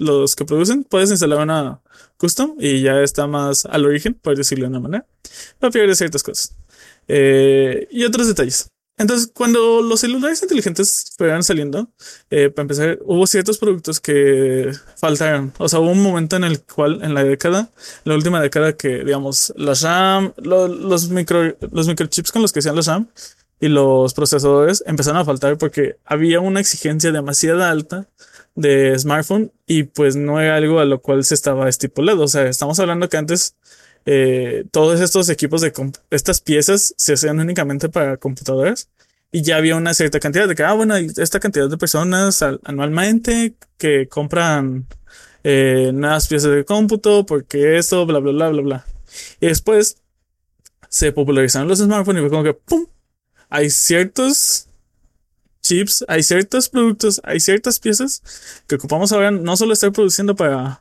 los 0.00 0.34
que 0.34 0.44
producen, 0.46 0.82
puedes 0.82 1.10
instalar 1.10 1.40
una 1.40 1.80
custom 2.16 2.56
y 2.58 2.80
ya 2.80 3.00
está 3.02 3.26
más 3.26 3.66
al 3.66 3.84
origen, 3.84 4.14
por 4.14 4.36
decirlo 4.36 4.64
de 4.64 4.70
una 4.70 4.80
manera, 4.80 5.06
para 5.58 5.70
pierde 5.70 5.94
ciertas 5.94 6.22
cosas. 6.22 6.56
Eh, 7.06 7.86
y 7.90 8.04
otros 8.04 8.26
detalles. 8.26 8.68
Entonces, 8.96 9.30
cuando 9.32 9.82
los 9.82 10.00
celulares 10.00 10.42
inteligentes 10.42 11.12
fueron 11.16 11.42
saliendo, 11.42 11.90
eh, 12.30 12.50
para 12.50 12.62
empezar, 12.62 12.98
hubo 13.04 13.26
ciertos 13.26 13.58
productos 13.58 14.00
que 14.00 14.72
faltaron. 14.96 15.52
O 15.58 15.68
sea, 15.68 15.80
hubo 15.80 15.90
un 15.90 16.02
momento 16.02 16.36
en 16.36 16.44
el 16.44 16.62
cual, 16.62 17.00
en 17.02 17.14
la 17.14 17.24
década, 17.24 17.70
la 18.04 18.14
última 18.14 18.40
década, 18.40 18.74
que, 18.74 19.04
digamos, 19.04 19.52
los 19.56 19.82
RAM, 19.82 20.32
los, 20.36 21.08
micro, 21.08 21.56
los 21.72 21.88
microchips 21.88 22.32
con 22.32 22.42
los 22.42 22.52
que 22.52 22.58
hacían 22.60 22.76
los 22.76 22.86
RAM 22.86 23.08
y 23.60 23.68
los 23.68 24.14
procesadores 24.14 24.82
empezaron 24.86 25.20
a 25.20 25.24
faltar 25.24 25.58
porque 25.58 25.96
había 26.04 26.40
una 26.40 26.60
exigencia 26.60 27.12
demasiado 27.12 27.62
alta 27.62 28.08
de 28.60 28.98
smartphone 28.98 29.52
y 29.66 29.84
pues 29.84 30.16
no 30.16 30.40
era 30.40 30.56
algo 30.56 30.80
a 30.80 30.84
lo 30.84 31.00
cual 31.00 31.24
se 31.24 31.34
estaba 31.34 31.68
estipulado. 31.68 32.22
O 32.24 32.28
sea, 32.28 32.48
estamos 32.48 32.78
hablando 32.80 33.08
que 33.08 33.16
antes 33.16 33.56
eh, 34.06 34.64
todos 34.70 35.00
estos 35.00 35.28
equipos 35.28 35.60
de 35.60 35.72
estas 36.10 36.40
piezas 36.40 36.94
se 36.96 37.14
hacían 37.14 37.40
únicamente 37.40 37.88
para 37.88 38.16
computadoras 38.16 38.88
y 39.32 39.42
ya 39.42 39.56
había 39.56 39.76
una 39.76 39.94
cierta 39.94 40.20
cantidad 40.20 40.48
de 40.48 40.54
que, 40.54 40.64
ah, 40.64 40.72
bueno, 40.72 40.96
esta 40.96 41.38
cantidad 41.40 41.68
de 41.68 41.76
personas 41.76 42.42
anualmente 42.64 43.54
que 43.78 44.08
compran 44.08 44.86
eh, 45.44 45.90
nuevas 45.94 46.28
piezas 46.28 46.52
de 46.52 46.64
cómputo 46.64 47.24
porque 47.26 47.78
eso, 47.78 48.06
bla, 48.06 48.18
bla, 48.18 48.32
bla, 48.32 48.48
bla, 48.48 48.62
bla. 48.62 48.86
Y 49.40 49.46
después 49.46 49.96
se 50.88 51.12
popularizaron 51.12 51.68
los 51.68 51.78
smartphones 51.78 52.20
y 52.20 52.22
fue 52.22 52.30
como 52.30 52.44
que, 52.44 52.54
¡pum! 52.54 52.86
Hay 53.48 53.70
ciertos 53.70 54.68
chips, 55.62 56.04
hay 56.08 56.22
ciertos 56.22 56.68
productos, 56.68 57.20
hay 57.24 57.40
ciertas 57.40 57.78
piezas 57.78 58.22
que 58.66 58.76
ocupamos 58.76 59.12
ahora 59.12 59.30
no 59.30 59.56
solo 59.56 59.72
estar 59.72 59.92
produciendo 59.92 60.34
para 60.34 60.80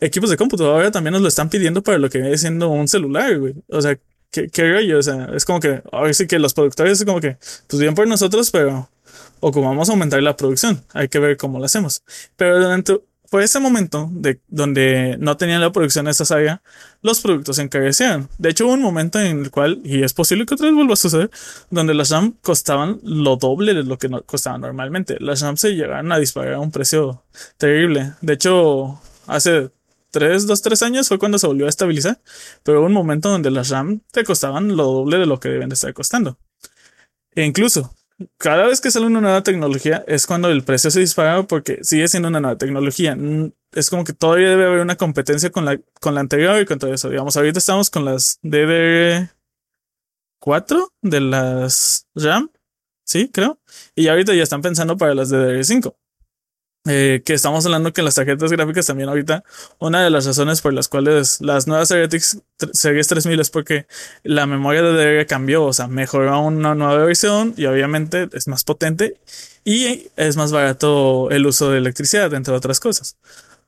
equipos 0.00 0.30
de 0.30 0.36
computadora 0.36 0.90
también 0.90 1.12
nos 1.12 1.22
lo 1.22 1.28
están 1.28 1.48
pidiendo 1.48 1.82
para 1.82 1.98
lo 1.98 2.10
que 2.10 2.18
viene 2.18 2.36
siendo 2.38 2.68
un 2.68 2.88
celular, 2.88 3.38
güey. 3.38 3.54
O 3.68 3.80
sea, 3.80 3.98
¿qué, 4.30 4.48
qué 4.48 4.72
rollo? 4.72 4.98
O 4.98 5.02
sea, 5.02 5.30
es 5.34 5.44
como 5.44 5.60
que, 5.60 5.82
ahora 5.92 6.12
sí 6.12 6.26
que 6.26 6.38
los 6.38 6.54
productores 6.54 7.00
es 7.00 7.04
como 7.04 7.20
que, 7.20 7.38
pues 7.66 7.80
bien 7.80 7.94
por 7.94 8.06
nosotros, 8.06 8.50
pero 8.50 8.88
ocupamos 9.40 9.88
aumentar 9.88 10.22
la 10.22 10.36
producción. 10.36 10.84
Hay 10.92 11.08
que 11.08 11.18
ver 11.18 11.36
cómo 11.36 11.58
lo 11.58 11.64
hacemos. 11.64 12.02
Pero 12.36 12.60
durante, 12.60 13.00
fue 13.34 13.42
ese 13.42 13.58
momento 13.58 14.08
de 14.12 14.40
donde 14.46 15.16
no 15.18 15.36
tenían 15.36 15.60
la 15.60 15.72
producción 15.72 16.04
necesaria, 16.04 16.62
los 17.02 17.20
productos 17.20 17.56
se 17.56 17.62
encarecieron. 17.62 18.28
De 18.38 18.50
hecho, 18.50 18.64
hubo 18.64 18.74
un 18.74 18.80
momento 18.80 19.18
en 19.18 19.40
el 19.40 19.50
cual, 19.50 19.80
y 19.82 20.04
es 20.04 20.12
posible 20.12 20.46
que 20.46 20.54
otra 20.54 20.66
vez 20.66 20.76
vuelva 20.76 20.92
a 20.92 20.96
suceder, 20.96 21.32
donde 21.68 21.94
las 21.94 22.10
RAM 22.10 22.36
costaban 22.42 23.00
lo 23.02 23.34
doble 23.34 23.74
de 23.74 23.82
lo 23.82 23.98
que 23.98 24.08
costaban 24.24 24.60
normalmente. 24.60 25.16
Las 25.18 25.40
RAM 25.40 25.56
se 25.56 25.74
llegaron 25.74 26.12
a 26.12 26.18
disparar 26.18 26.54
a 26.54 26.60
un 26.60 26.70
precio 26.70 27.24
terrible. 27.58 28.12
De 28.20 28.34
hecho, 28.34 29.00
hace 29.26 29.72
tres, 30.12 30.46
dos, 30.46 30.62
tres 30.62 30.84
años 30.84 31.08
fue 31.08 31.18
cuando 31.18 31.40
se 31.40 31.48
volvió 31.48 31.66
a 31.66 31.70
estabilizar, 31.70 32.20
pero 32.62 32.78
hubo 32.78 32.86
un 32.86 32.92
momento 32.92 33.30
donde 33.30 33.50
las 33.50 33.70
RAM 33.70 34.00
te 34.12 34.22
costaban 34.22 34.76
lo 34.76 34.84
doble 34.84 35.18
de 35.18 35.26
lo 35.26 35.40
que 35.40 35.48
deben 35.48 35.70
de 35.70 35.74
estar 35.74 35.92
costando. 35.92 36.38
E 37.34 37.44
incluso, 37.44 37.92
cada 38.38 38.66
vez 38.66 38.80
que 38.80 38.90
sale 38.90 39.06
una 39.06 39.20
nueva 39.20 39.42
tecnología 39.42 40.04
es 40.06 40.26
cuando 40.26 40.48
el 40.48 40.62
precio 40.62 40.90
se 40.90 41.00
dispara 41.00 41.42
porque 41.44 41.82
sigue 41.82 42.08
siendo 42.08 42.28
una 42.28 42.40
nueva 42.40 42.58
tecnología. 42.58 43.16
Es 43.72 43.90
como 43.90 44.04
que 44.04 44.12
todavía 44.12 44.50
debe 44.50 44.66
haber 44.66 44.80
una 44.80 44.96
competencia 44.96 45.50
con 45.50 45.64
la, 45.64 45.78
con 46.00 46.14
la 46.14 46.20
anterior 46.20 46.60
y 46.60 46.66
con 46.66 46.78
todo 46.78 46.92
eso. 46.94 47.10
Digamos, 47.10 47.36
ahorita 47.36 47.58
estamos 47.58 47.90
con 47.90 48.04
las 48.04 48.40
DDR4 48.42 49.28
de 51.02 51.20
las 51.20 52.06
RAM. 52.14 52.50
Sí, 53.04 53.28
creo. 53.32 53.58
Y 53.94 54.08
ahorita 54.08 54.34
ya 54.34 54.42
están 54.44 54.62
pensando 54.62 54.96
para 54.96 55.14
las 55.14 55.32
DDR5. 55.32 55.94
Eh, 56.86 57.22
que 57.24 57.32
estamos 57.32 57.64
hablando 57.64 57.94
que 57.94 58.02
las 58.02 58.14
tarjetas 58.14 58.52
gráficas 58.52 58.86
también 58.86 59.08
ahorita, 59.08 59.42
una 59.78 60.04
de 60.04 60.10
las 60.10 60.26
razones 60.26 60.60
por 60.60 60.74
las 60.74 60.88
cuales 60.88 61.40
las 61.40 61.66
nuevas 61.66 61.88
series, 61.88 62.42
series 62.72 63.08
3000 63.08 63.40
es 63.40 63.50
porque 63.50 63.86
la 64.22 64.44
memoria 64.46 64.82
de 64.82 64.92
DDR 64.92 65.26
cambió, 65.26 65.64
o 65.64 65.72
sea, 65.72 65.88
mejoró 65.88 66.40
una 66.40 66.74
nueva 66.74 67.04
versión 67.04 67.54
y 67.56 67.64
obviamente 67.64 68.28
es 68.32 68.48
más 68.48 68.64
potente 68.64 69.16
y 69.64 70.08
es 70.16 70.36
más 70.36 70.52
barato 70.52 71.30
el 71.30 71.46
uso 71.46 71.70
de 71.70 71.78
electricidad, 71.78 72.32
entre 72.34 72.52
otras 72.52 72.80
cosas. 72.80 73.16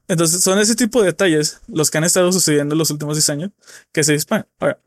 Entonces 0.09 0.43
son 0.43 0.59
ese 0.59 0.77
tipo 0.77 1.01
de 1.01 1.07
detalles 1.07 1.61
los 1.69 1.91
que 1.91 1.99
han 1.99 2.05
estado 2.05 2.31
sucediendo 2.33 2.75
en 2.75 2.79
los 2.79 2.91
últimos 2.91 3.17
10 3.17 3.31
años 3.31 3.51
que 3.93 4.05
se 4.05 4.13
disparan. 4.13 4.47
Ahora, 4.61 4.79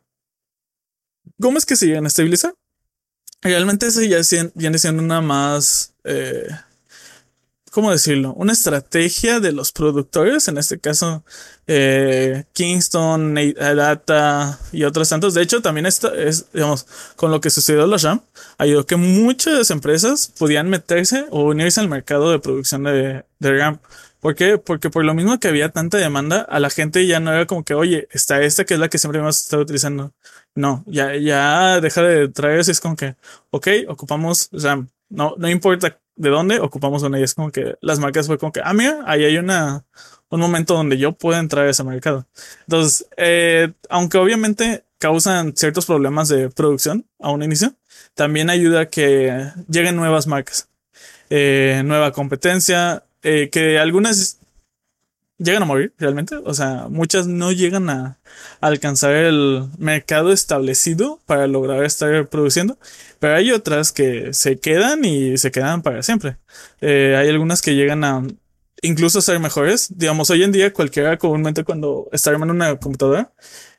¿Cómo 1.42 1.58
es 1.58 1.66
que 1.66 1.76
se 1.76 1.88
llegan 1.88 2.06
a 2.06 2.10
estabilizar? 2.10 2.54
Realmente 3.42 3.88
eso 3.88 4.02
ya 4.02 4.20
viene 4.56 4.78
siendo 4.78 5.02
una 5.02 5.22
más, 5.22 5.94
eh, 6.04 6.48
¿cómo 7.72 7.92
decirlo? 7.92 8.34
Una 8.34 8.54
estrategia 8.54 9.40
de 9.40 9.52
los 9.52 9.72
productores, 9.72 10.48
en 10.48 10.58
este 10.58 10.80
caso 10.80 11.24
eh, 11.68 12.46
Kingston, 12.54 13.36
Data 13.56 14.60
y 14.72 14.84
otros 14.84 15.10
tantos. 15.10 15.34
De 15.34 15.42
hecho, 15.42 15.62
también 15.62 15.86
está, 15.86 16.14
es, 16.16 16.52
digamos, 16.52 16.88
con 17.16 17.32
lo 17.32 17.42
que 17.42 17.50
sucedió 17.50 17.86
la 17.86 17.98
RAM, 17.98 18.22
ayudó 18.58 18.86
que 18.86 18.96
muchas 18.96 19.70
empresas 19.72 20.34
pudieran 20.38 20.70
meterse 20.70 21.26
o 21.30 21.44
unirse 21.44 21.80
al 21.80 21.90
mercado 21.90 22.32
de 22.32 22.40
producción 22.40 22.84
de, 22.84 23.24
RAM. 23.40 23.80
¿Por 24.20 24.36
qué? 24.36 24.58
Porque 24.58 24.90
por 24.90 25.06
lo 25.06 25.14
mismo 25.14 25.40
que 25.40 25.48
había 25.48 25.70
tanta 25.70 25.98
demanda, 25.98 26.42
a 26.42 26.60
la 26.60 26.70
gente 26.70 27.08
ya 27.08 27.20
no 27.20 27.32
era 27.32 27.46
como 27.46 27.64
que, 27.64 27.74
oye, 27.74 28.08
está 28.12 28.42
esta 28.42 28.66
que 28.66 28.74
es 28.74 28.80
la 28.80 28.90
que 28.90 28.98
siempre 28.98 29.20
hemos 29.22 29.42
estado 29.42 29.62
utilizando. 29.62 30.14
No, 30.56 30.84
ya, 30.88 31.16
ya 31.16 31.80
deja 31.82 32.02
de 32.02 32.28
traerse, 32.30 32.72
es 32.72 32.82
como 32.82 32.96
que, 32.96 33.16
ok, 33.52 33.68
ocupamos 33.88 34.50
RAM. 34.52 34.90
No, 35.10 35.36
no 35.38 35.50
importa 35.50 35.99
de 36.20 36.30
dónde, 36.30 36.60
ocupamos 36.60 37.02
una 37.02 37.18
y 37.18 37.24
es 37.24 37.34
como 37.34 37.50
que 37.50 37.76
las 37.82 37.98
marcas 37.98 38.28
fue 38.28 38.38
como 38.38 38.52
que, 38.52 38.62
ah, 38.64 38.74
mira, 38.74 39.00
ahí 39.06 39.24
hay 39.24 39.38
una, 39.38 39.86
un 40.30 40.42
momento 40.42 40.76
donde 40.76 40.98
yo 40.98 41.14
puedo 41.14 41.40
entrar 41.40 41.66
a 41.66 41.70
ese 41.70 41.84
mercado. 41.84 42.28
Entonces, 42.68 43.08
eh, 43.16 43.72
aunque 43.90 44.18
obviamente 44.18 44.84
causan 44.98 45.56
ciertos 45.56 45.86
problemas 45.86 46.28
de 46.28 46.50
producción 46.50 47.06
a 47.20 47.32
un 47.32 47.42
inicio, 47.42 47.74
también 48.16 48.50
ayuda 48.50 48.82
a 48.82 48.86
que 48.90 49.50
lleguen 49.70 49.96
nuevas 49.96 50.28
marcas, 50.28 50.68
eh, 51.30 51.84
nueva 51.86 52.12
competencia, 52.12 53.04
eh, 53.24 53.50
que 53.50 53.80
algunas 53.80 54.40
llegan 55.40 55.64
a 55.64 55.66
morir 55.66 55.94
realmente. 55.98 56.36
O 56.36 56.54
sea, 56.54 56.88
muchas 56.90 57.28
no 57.28 57.52
llegan 57.52 57.90
a, 57.90 58.18
alcanzar 58.62 59.14
el 59.14 59.70
mercado 59.78 60.32
establecido 60.32 61.20
para 61.26 61.48
lograr 61.48 61.84
estar 61.84 62.28
produciendo. 62.28 62.78
Pero 63.20 63.36
hay 63.36 63.52
otras 63.52 63.92
que 63.92 64.34
se 64.34 64.60
quedan 64.60 65.04
y 65.06 65.38
se 65.38 65.52
quedan 65.52 65.82
para 65.82 66.04
siempre. 66.04 66.38
Eh, 66.82 67.16
hay 67.18 67.30
algunas 67.30 67.62
que 67.62 67.76
llegan 67.76 68.04
a 68.04 68.24
incluso 68.82 69.22
ser 69.22 69.40
mejores. 69.40 69.90
Digamos, 69.98 70.30
hoy 70.30 70.44
en 70.44 70.52
día 70.52 70.74
cualquiera 70.74 71.18
comúnmente 71.18 71.64
cuando 71.64 72.08
está 72.12 72.32
armando 72.32 72.54
una 72.54 72.78
computadora 72.78 73.32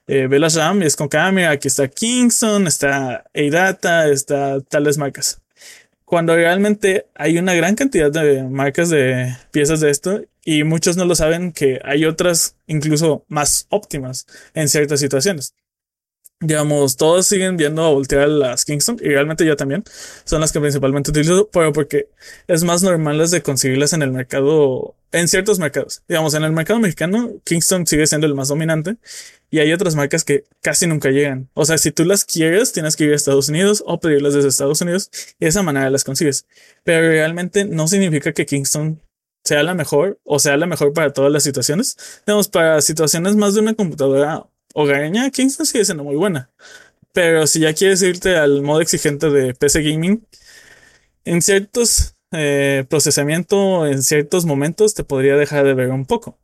eh, 0.07 0.27
ve 0.27 0.39
la 0.39 0.49
RAM 0.49 0.83
y 0.83 0.87
es 0.87 0.97
con 0.97 1.09
que, 1.09 1.17
ah, 1.19 1.51
aquí 1.51 1.69
está 1.69 1.89
Kingston, 1.89 2.67
está 2.67 3.25
ADATA, 3.35 4.09
está 4.09 4.61
tales 4.61 4.99
marcas 4.99 5.41
cuando 6.11 6.35
realmente 6.35 7.07
hay 7.15 7.39
una 7.39 7.55
gran 7.55 7.77
cantidad 7.77 8.11
de 8.11 8.43
marcas 8.43 8.91
de 8.91 9.33
piezas 9.53 9.79
de 9.79 9.91
esto 9.91 10.21
y 10.45 10.65
muchos 10.65 10.97
no 10.97 11.05
lo 11.05 11.15
saben 11.15 11.53
que 11.53 11.79
hay 11.85 12.05
otras 12.05 12.57
incluso 12.67 13.25
más 13.29 13.67
óptimas 13.69 14.27
en 14.53 14.69
ciertas 14.69 14.99
situaciones. 14.99 15.55
Digamos, 16.43 16.97
todos 16.97 17.27
siguen 17.27 17.59
viendo 17.59 17.85
a 17.85 17.91
voltear 17.91 18.27
las 18.27 18.65
Kingston 18.65 18.97
y 18.99 19.09
realmente 19.11 19.45
yo 19.45 19.57
también 19.57 19.85
son 20.25 20.41
las 20.41 20.53
que 20.53 20.61
principalmente 20.61 21.11
utilizo, 21.11 21.51
pero 21.53 21.71
porque 21.75 22.09
es 22.47 22.65
más 22.65 22.83
normal 22.83 23.19
las 23.19 23.31
de 23.31 23.43
conseguirlas 23.43 23.93
en 23.93 24.01
el 24.01 24.11
mercado, 24.11 24.95
en 25.13 25.29
ciertos 25.29 25.59
mercados. 25.59 26.03
Digamos, 26.09 26.33
en 26.33 26.45
el 26.45 26.53
mercado 26.53 26.81
mexicano, 26.81 27.31
Kingston 27.45 27.87
sigue 27.87 28.07
siendo 28.07 28.27
el 28.27 28.35
más 28.35 28.49
dominante 28.49 28.97
y 29.51 29.59
hay 29.59 29.71
otras 29.75 29.97
marcas 29.97 30.25
que 30.25 30.45
casi 30.63 30.87
nunca 30.87 31.11
llegan. 31.11 31.51
O 31.53 31.67
sea, 31.67 31.77
si 31.77 31.91
tú 31.91 32.07
las 32.07 32.25
quieres, 32.25 32.73
tienes 32.73 32.97
que 32.97 33.05
ir 33.05 33.13
a 33.13 33.17
Estados 33.17 33.51
Unidos 33.51 33.85
o 33.87 34.01
pedirlas 34.01 34.33
desde 34.33 34.49
Estados 34.49 34.81
Unidos 34.81 35.11
y 35.39 35.45
de 35.45 35.49
esa 35.49 35.63
manera 35.63 35.91
las 35.91 36.05
consigues. 36.05 36.47
Pero 36.85 37.07
realmente 37.07 37.67
no 37.67 37.87
significa 37.87 38.33
que 38.33 38.47
Kingston 38.47 38.99
sea 39.45 39.63
la 39.63 39.75
mejor 39.75 40.19
o 40.25 40.39
sea 40.39 40.57
la 40.57 40.67
mejor 40.67 40.95
para 40.95 41.13
todas 41.13 41.31
las 41.31 41.43
situaciones. 41.43 41.99
Digamos, 42.27 42.49
para 42.49 42.81
situaciones 42.81 43.37
más 43.37 43.55
de 43.55 43.61
una 43.61 43.75
computadora 43.75 44.47
hogareña, 44.75 45.31
Kingston 45.31 45.67
sigue 45.67 45.85
siendo 45.85 46.05
muy 46.05 46.17
buena. 46.17 46.51
Pero 47.13 47.47
si 47.47 47.61
ya 47.61 47.75
quieres 47.75 48.03
irte 48.03 48.37
al 48.37 48.63
modo 48.63 48.81
exigente 48.81 49.31
de 49.31 49.55
PC 49.55 49.83
Gaming, 49.83 50.25
en 51.25 51.43
ciertos 51.43 52.15
eh, 52.33 52.85
procesamiento, 52.89 53.87
en 53.87 54.03
ciertos 54.03 54.45
momentos, 54.45 54.95
te 54.95 55.05
podría 55.05 55.37
dejar 55.37 55.65
de 55.65 55.75
ver 55.75 55.91
un 55.91 56.07
poco. 56.07 56.39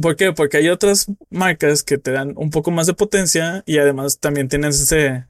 ¿Por 0.00 0.16
qué? 0.16 0.32
Porque 0.32 0.56
hay 0.56 0.68
otras 0.68 1.06
marcas 1.30 1.82
que 1.82 1.98
te 1.98 2.10
dan 2.10 2.32
un 2.36 2.50
poco 2.50 2.70
más 2.70 2.86
de 2.86 2.94
potencia 2.94 3.62
y 3.66 3.78
además 3.78 4.18
también 4.18 4.48
tienen 4.48 4.70
ese 4.70 5.26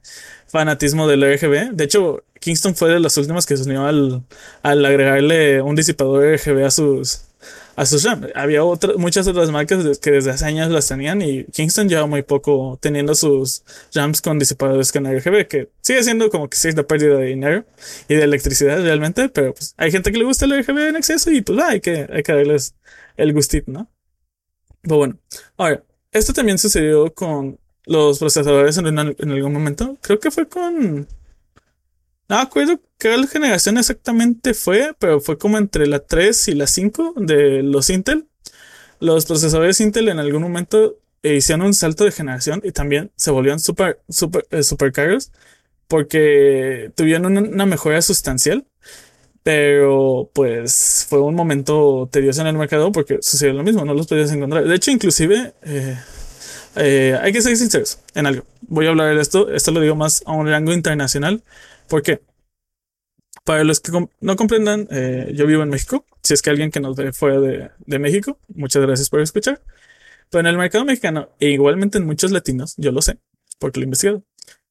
fanatismo 0.47 1.07
del 1.07 1.23
RGB. 1.23 1.73
De 1.73 1.83
hecho, 1.83 2.23
Kingston 2.39 2.75
fue 2.75 2.89
de 2.89 2.99
las 2.99 3.17
últimas 3.17 3.45
que 3.45 3.57
se 3.57 3.63
unió 3.63 3.85
al, 3.85 4.23
al 4.63 4.85
agregarle 4.85 5.61
un 5.61 5.75
disipador 5.75 6.35
RGB 6.35 6.65
a 6.65 6.71
sus, 6.71 7.25
a 7.75 7.85
sus 7.85 8.03
RAM. 8.03 8.27
Había 8.35 8.63
otras, 8.63 8.97
muchas 8.97 9.27
otras 9.27 9.51
marcas 9.51 9.99
que 9.99 10.11
desde 10.11 10.31
hace 10.31 10.45
años 10.45 10.69
las 10.71 10.87
tenían 10.87 11.21
y 11.21 11.43
Kingston 11.45 11.89
lleva 11.89 12.05
muy 12.05 12.21
poco 12.21 12.79
teniendo 12.81 13.15
sus 13.15 13.63
RAMs 13.93 14.21
con 14.21 14.39
disipadores 14.39 14.91
con 14.91 15.05
RGB, 15.05 15.47
que 15.47 15.69
sigue 15.81 16.03
siendo 16.03 16.29
como 16.29 16.49
que 16.49 16.57
cierta 16.57 16.83
pérdida 16.83 17.17
de 17.17 17.25
dinero 17.25 17.65
y 18.07 18.15
de 18.15 18.23
electricidad 18.23 18.81
realmente, 18.81 19.29
pero 19.29 19.53
pues 19.53 19.73
hay 19.77 19.91
gente 19.91 20.11
que 20.11 20.17
le 20.17 20.25
gusta 20.25 20.45
el 20.45 20.63
RGB 20.63 20.89
en 20.89 20.95
exceso 20.95 21.31
y 21.31 21.41
pues 21.41 21.59
hay 21.61 21.81
que, 21.81 22.07
hay 22.11 22.23
que 22.23 22.33
darles 22.33 22.75
el 23.17 23.33
gustito, 23.33 23.71
¿no? 23.71 23.89
Pero 24.81 24.97
bueno, 24.97 25.19
ahora, 25.57 25.83
esto 26.11 26.31
también 26.31 26.57
sucedió 26.57 27.13
con 27.13 27.59
los 27.85 28.19
procesadores 28.19 28.77
en, 28.77 28.87
en 28.87 29.31
algún 29.31 29.53
momento. 29.53 29.97
Creo 30.01 30.19
que 30.19 30.31
fue 30.31 30.47
con. 30.47 31.07
No 32.27 32.37
acuerdo 32.37 32.81
qué 32.97 33.15
generación 33.27 33.77
exactamente 33.77 34.53
fue, 34.53 34.95
pero 34.99 35.19
fue 35.21 35.37
como 35.37 35.57
entre 35.57 35.87
la 35.87 35.99
3 35.99 36.47
y 36.47 36.55
la 36.55 36.67
5 36.67 37.13
de 37.17 37.61
los 37.63 37.89
Intel. 37.89 38.27
Los 38.99 39.25
procesadores 39.25 39.79
Intel 39.81 40.09
en 40.09 40.19
algún 40.19 40.41
momento 40.41 40.97
hicieron 41.21 41.65
un 41.65 41.73
salto 41.73 42.03
de 42.03 42.11
generación 42.11 42.61
y 42.63 42.71
también 42.71 43.11
se 43.15 43.31
volvieron 43.31 43.59
súper, 43.59 43.99
súper, 44.09 44.45
eh, 44.51 44.63
super 44.63 44.91
caros 44.91 45.31
porque 45.87 46.91
tuvieron 46.95 47.25
una, 47.25 47.41
una 47.41 47.65
mejora 47.65 48.01
sustancial. 48.01 48.65
Pero 49.43 50.31
pues 50.33 51.05
fue 51.07 51.21
un 51.21 51.35
momento 51.35 52.09
tedioso 52.11 52.41
en 52.41 52.47
el 52.47 52.57
mercado 52.57 52.91
porque 52.91 53.19
sucedió 53.21 53.53
lo 53.53 53.61
mismo, 53.61 53.85
no 53.85 53.93
los 53.93 54.07
podías 54.07 54.31
encontrar. 54.31 54.67
De 54.67 54.73
hecho, 54.73 54.89
inclusive 54.89 55.53
eh, 55.61 55.95
eh, 56.75 57.19
hay 57.21 57.31
que 57.31 57.43
ser 57.43 57.55
sinceros 57.55 57.99
en 58.15 58.25
algo. 58.25 58.43
Voy 58.61 58.87
a 58.87 58.89
hablar 58.89 59.15
de 59.15 59.21
esto, 59.21 59.51
esto 59.51 59.69
lo 59.71 59.81
digo 59.81 59.95
más 59.95 60.23
a 60.25 60.31
un 60.31 60.47
rango 60.47 60.73
internacional, 60.73 61.43
porque 61.87 62.21
para 63.43 63.63
los 63.63 63.79
que 63.79 63.91
no 64.19 64.35
comprendan, 64.35 64.87
eh, 64.91 65.31
yo 65.35 65.45
vivo 65.45 65.63
en 65.63 65.69
México. 65.69 66.05
Si 66.23 66.33
es 66.33 66.41
que 66.41 66.49
alguien 66.49 66.71
que 66.71 66.79
nos 66.79 66.95
ve 66.95 67.13
fuera 67.13 67.39
de, 67.39 67.69
de 67.85 67.99
México, 67.99 68.39
muchas 68.47 68.81
gracias 68.81 69.09
por 69.09 69.19
escuchar. 69.21 69.61
Pero 70.29 70.41
en 70.41 70.47
el 70.47 70.57
mercado 70.57 70.85
mexicano, 70.85 71.29
e 71.39 71.49
igualmente 71.49 71.97
en 71.97 72.05
muchos 72.05 72.31
latinos, 72.31 72.73
yo 72.77 72.91
lo 72.91 73.01
sé, 73.01 73.19
porque 73.59 73.79
lo 73.79 73.83
he 73.83 73.85
investigado 73.85 74.23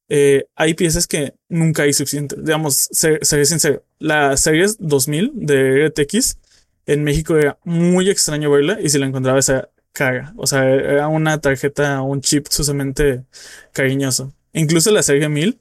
eh, 0.09 0.45
hay 0.55 0.73
piezas 0.75 1.07
que 1.07 1.33
nunca 1.49 1.83
hay 1.83 1.93
suficientes. 1.93 2.43
Digamos, 2.43 2.89
seré 2.91 3.45
sincero, 3.45 3.83
la 3.99 4.37
serie 4.37 4.67
2000 4.79 5.31
de 5.33 5.87
RTX 5.87 6.37
en 6.85 7.03
México 7.03 7.37
era 7.37 7.57
muy 7.63 8.09
extraño 8.09 8.51
verla 8.51 8.79
y 8.81 8.89
si 8.89 8.99
la 8.99 9.07
encontraba 9.07 9.39
esa 9.39 9.69
cara. 9.91 10.33
O 10.37 10.45
sea, 10.47 10.69
era 10.69 11.07
una 11.07 11.39
tarjeta, 11.41 12.01
un 12.01 12.21
chip 12.21 12.47
sumamente 12.49 13.25
cariñoso. 13.73 14.33
Incluso 14.53 14.91
la 14.91 15.03
serie 15.03 15.27
1000, 15.29 15.59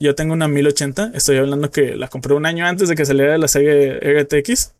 yo 0.00 0.14
tengo 0.14 0.32
una 0.32 0.48
1080, 0.48 1.12
estoy 1.14 1.36
hablando 1.36 1.70
que 1.70 1.94
la 1.94 2.08
compré 2.08 2.34
un 2.34 2.46
año 2.46 2.66
antes 2.66 2.88
de 2.88 2.94
que 2.96 3.04
saliera 3.04 3.36
la 3.36 3.48
serie 3.48 4.00
RTX 4.00 4.72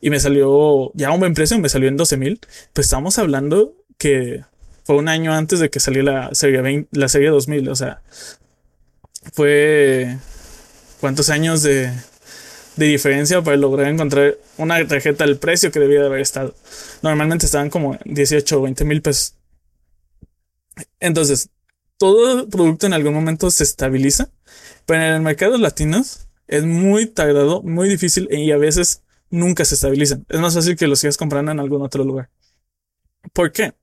y 0.00 0.10
me 0.10 0.20
salió 0.20 0.92
ya 0.94 1.10
un 1.10 1.20
buen 1.20 1.34
precio, 1.34 1.58
me 1.58 1.70
salió 1.70 1.88
en 1.88 1.96
12000. 1.96 2.40
Pues 2.74 2.86
estamos 2.86 3.18
hablando 3.18 3.74
que 3.96 4.44
fue 4.84 4.96
un 4.96 5.08
año 5.08 5.32
antes 5.32 5.58
de 5.58 5.70
que 5.70 5.80
saliera 5.80 6.28
la 6.28 6.34
serie, 6.34 6.86
la 6.92 7.08
serie 7.08 7.30
2000. 7.30 7.68
O 7.70 7.76
sea, 7.76 8.02
fue 9.32 10.18
cuántos 11.00 11.30
años 11.30 11.62
de, 11.62 11.90
de 12.76 12.86
diferencia 12.86 13.42
para 13.42 13.56
lograr 13.56 13.88
encontrar 13.88 14.36
una 14.58 14.86
tarjeta 14.86 15.24
al 15.24 15.38
precio 15.38 15.72
que 15.72 15.80
debía 15.80 16.00
de 16.00 16.06
haber 16.06 16.20
estado. 16.20 16.54
Normalmente 17.02 17.46
estaban 17.46 17.70
como 17.70 17.98
18 18.04 18.58
o 18.58 18.62
20 18.62 18.84
mil 18.84 19.02
pesos. 19.02 19.34
Entonces, 21.00 21.50
todo 21.98 22.48
producto 22.48 22.86
en 22.86 22.94
algún 22.94 23.12
momento 23.12 23.50
se 23.50 23.64
estabiliza, 23.64 24.30
pero 24.86 25.02
en 25.02 25.12
el 25.14 25.20
mercado 25.20 25.58
latinos 25.58 26.28
es 26.46 26.64
muy 26.64 27.06
tardado, 27.06 27.62
muy 27.62 27.88
difícil 27.88 28.28
y 28.30 28.50
a 28.52 28.56
veces 28.56 29.02
nunca 29.30 29.64
se 29.64 29.74
estabilizan. 29.74 30.24
Es 30.28 30.40
más 30.40 30.54
fácil 30.54 30.76
que 30.76 30.86
los 30.86 31.00
sigas 31.00 31.16
comprando 31.16 31.52
en 31.52 31.60
algún 31.60 31.82
otro 31.82 32.04
lugar. 32.04 32.30
¿Por 33.32 33.52
qué? 33.52 33.74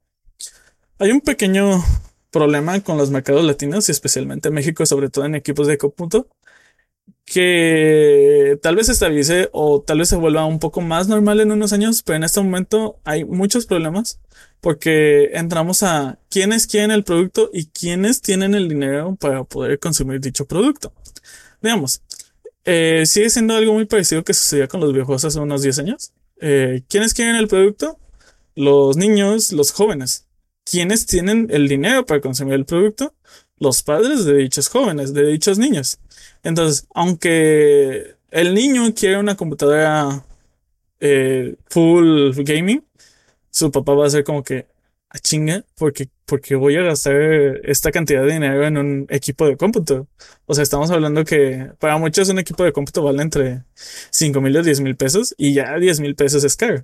Hay 0.98 1.12
un 1.12 1.22
pequeño 1.22 1.84
problema 2.32 2.80
con 2.82 2.98
los 2.98 3.12
mercados 3.12 3.44
latinos 3.44 3.88
y 3.88 3.92
especialmente 3.92 4.48
en 4.48 4.56
México, 4.56 4.86
sobre 4.86 5.10
todo 5.10 5.26
en 5.26 5.36
equipos 5.36 5.68
de 5.68 5.78
cómputo, 5.78 6.28
que 7.26 8.60
tal 8.62 8.76
vez 8.76 8.86
se 8.86 8.94
estabilice 8.94 9.50
o 9.52 9.82
tal 9.82 10.00
vez 10.00 10.10
se 10.10 10.16
vuelva 10.16 10.46
un 10.46 10.60
poco 10.60 10.82
más 10.82 11.08
normal 11.08 11.40
en 11.40 11.52
unos 11.52 11.74
años, 11.74 12.04
pero 12.04 12.18
en 12.18 12.24
este 12.24 12.40
momento 12.42 13.00
hay 13.04 13.26
muchos 13.26 13.66
problemas 13.66 14.20
porque 14.62 15.32
entramos 15.34 15.84
a 15.84 16.20
quiénes 16.30 16.68
quieren 16.68 16.92
el 16.92 17.04
producto 17.04 17.50
y 17.52 17.68
quiénes 17.68 18.22
tienen 18.22 18.56
el 18.56 18.70
dinero 18.70 19.16
para 19.16 19.44
poder 19.44 19.80
consumir 19.80 20.20
dicho 20.20 20.46
producto. 20.46 20.94
Veamos, 21.62 22.02
eh, 22.64 23.04
sigue 23.06 23.30
siendo 23.30 23.56
algo 23.56 23.74
muy 23.74 23.86
parecido 23.86 24.24
que 24.24 24.34
sucedía 24.34 24.68
con 24.68 24.80
los 24.80 24.94
viejos 24.94 25.24
hace 25.26 25.40
unos 25.40 25.62
10 25.62 25.80
años. 25.80 26.14
Eh, 26.42 26.84
¿Quiénes 26.90 27.14
quieren 27.14 27.36
el 27.36 27.48
producto? 27.48 28.00
Los 28.56 28.98
niños, 28.98 29.52
los 29.52 29.72
jóvenes. 29.72 30.28
¿Quiénes 30.64 31.06
tienen 31.06 31.48
el 31.52 31.68
dinero 31.68 32.06
para 32.06 32.22
consumir 32.22 32.56
el 32.56 32.66
producto? 32.66 33.14
Los 33.60 33.84
padres 33.84 34.26
de 34.26 34.36
dichos 34.36 34.68
jóvenes, 34.70 35.14
de 35.14 35.26
dichos 35.28 35.58
niños. 35.58 36.00
Entonces, 36.44 36.88
aunque 36.94 38.16
el 38.32 38.54
niño 38.54 38.94
quiere 38.94 39.18
una 39.18 39.36
computadora 39.36 40.26
eh, 41.00 41.56
full 41.70 42.32
gaming, 42.38 42.84
su 43.50 43.72
papá 43.72 43.94
va 43.94 44.06
a 44.08 44.10
ser 44.10 44.24
como 44.24 44.44
que, 44.44 44.68
a 45.10 45.20
chinga, 45.20 45.64
porque, 45.78 46.10
porque 46.26 46.56
voy 46.56 46.76
a 46.76 46.82
gastar 46.82 47.16
esta 47.64 47.92
cantidad 47.92 48.24
de 48.24 48.34
dinero 48.34 48.66
en 48.66 48.78
un 48.78 49.08
equipo 49.10 49.48
de 49.48 49.56
cómputo. 49.56 50.08
O 50.46 50.54
sea, 50.54 50.64
estamos 50.64 50.92
hablando 50.92 51.24
que 51.24 51.72
para 51.80 51.98
muchos 51.98 52.28
un 52.30 52.40
equipo 52.40 52.64
de 52.66 52.74
cómputo 52.74 53.04
vale 53.04 53.22
entre 53.22 53.64
5 54.12 54.42
mil 54.42 54.56
y 54.58 54.62
10 54.64 54.82
mil 54.82 54.96
pesos 54.98 55.34
y 55.38 55.54
ya 55.54 55.78
10 55.78 56.02
mil 56.02 56.16
pesos 56.16 56.44
es 56.44 56.56
caro. 56.58 56.84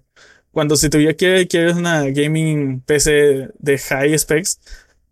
Cuando 0.52 0.76
si 0.78 0.90
tú 0.90 1.00
ya 1.00 1.14
quieres, 1.16 1.48
quieres 1.48 1.76
una 1.76 2.04
gaming 2.10 2.82
PC 2.82 3.50
de 3.58 3.78
high 3.78 4.18
specs, 4.18 4.60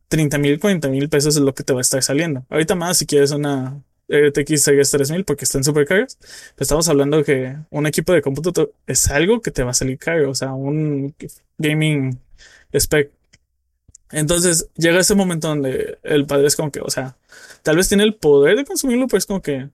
30 0.10 0.38
mil, 0.39 0.60
40 0.60 0.89
mil 0.89 1.10
pesos 1.10 1.36
es 1.36 1.42
lo 1.42 1.54
que 1.54 1.63
te 1.63 1.74
va 1.74 1.80
a 1.80 1.82
estar 1.82 2.04
saliendo. 2.04 2.46
Ahorita 2.50 2.75
más 2.75 2.98
si 2.98 3.06
quieres 3.06 3.32
una 3.32 3.82
RTX 4.10 4.62
Series 4.62 4.92
3000 4.92 5.24
porque 5.24 5.46
están 5.46 5.63
súper 5.63 5.86
caros. 5.86 6.18
Estamos 6.58 6.89
hablando 6.89 7.24
que 7.24 7.56
un 7.70 7.88
equipo 7.88 8.12
de 8.13 8.22
cómputo 8.22 8.72
es 8.88 9.10
algo 9.10 9.42
que 9.42 9.51
te 9.51 9.63
va 9.63 9.72
a 9.72 9.74
salir 9.74 9.98
caro. 9.98 10.32
O 10.32 10.36
sea, 10.36 10.54
un 10.54 11.16
gaming 11.58 12.20
spec. 12.74 13.12
Entonces 14.12 14.70
llega 14.75 15.00
ese 15.00 15.16
momento 15.16 15.50
donde 15.50 16.00
el 16.04 16.25
padre 16.25 16.48
es 16.48 16.56
como 16.56 16.72
que, 16.72 16.82
o 16.82 16.89
sea, 16.89 17.16
tal 17.62 17.78
vez 17.78 17.88
tiene 17.88 18.04
el 18.04 18.16
poder 18.16 18.58
de 18.58 18.66
consumirlo, 18.66 19.08
pero 19.08 19.20
es 19.20 19.28
como 19.28 19.42
que, 19.42 19.70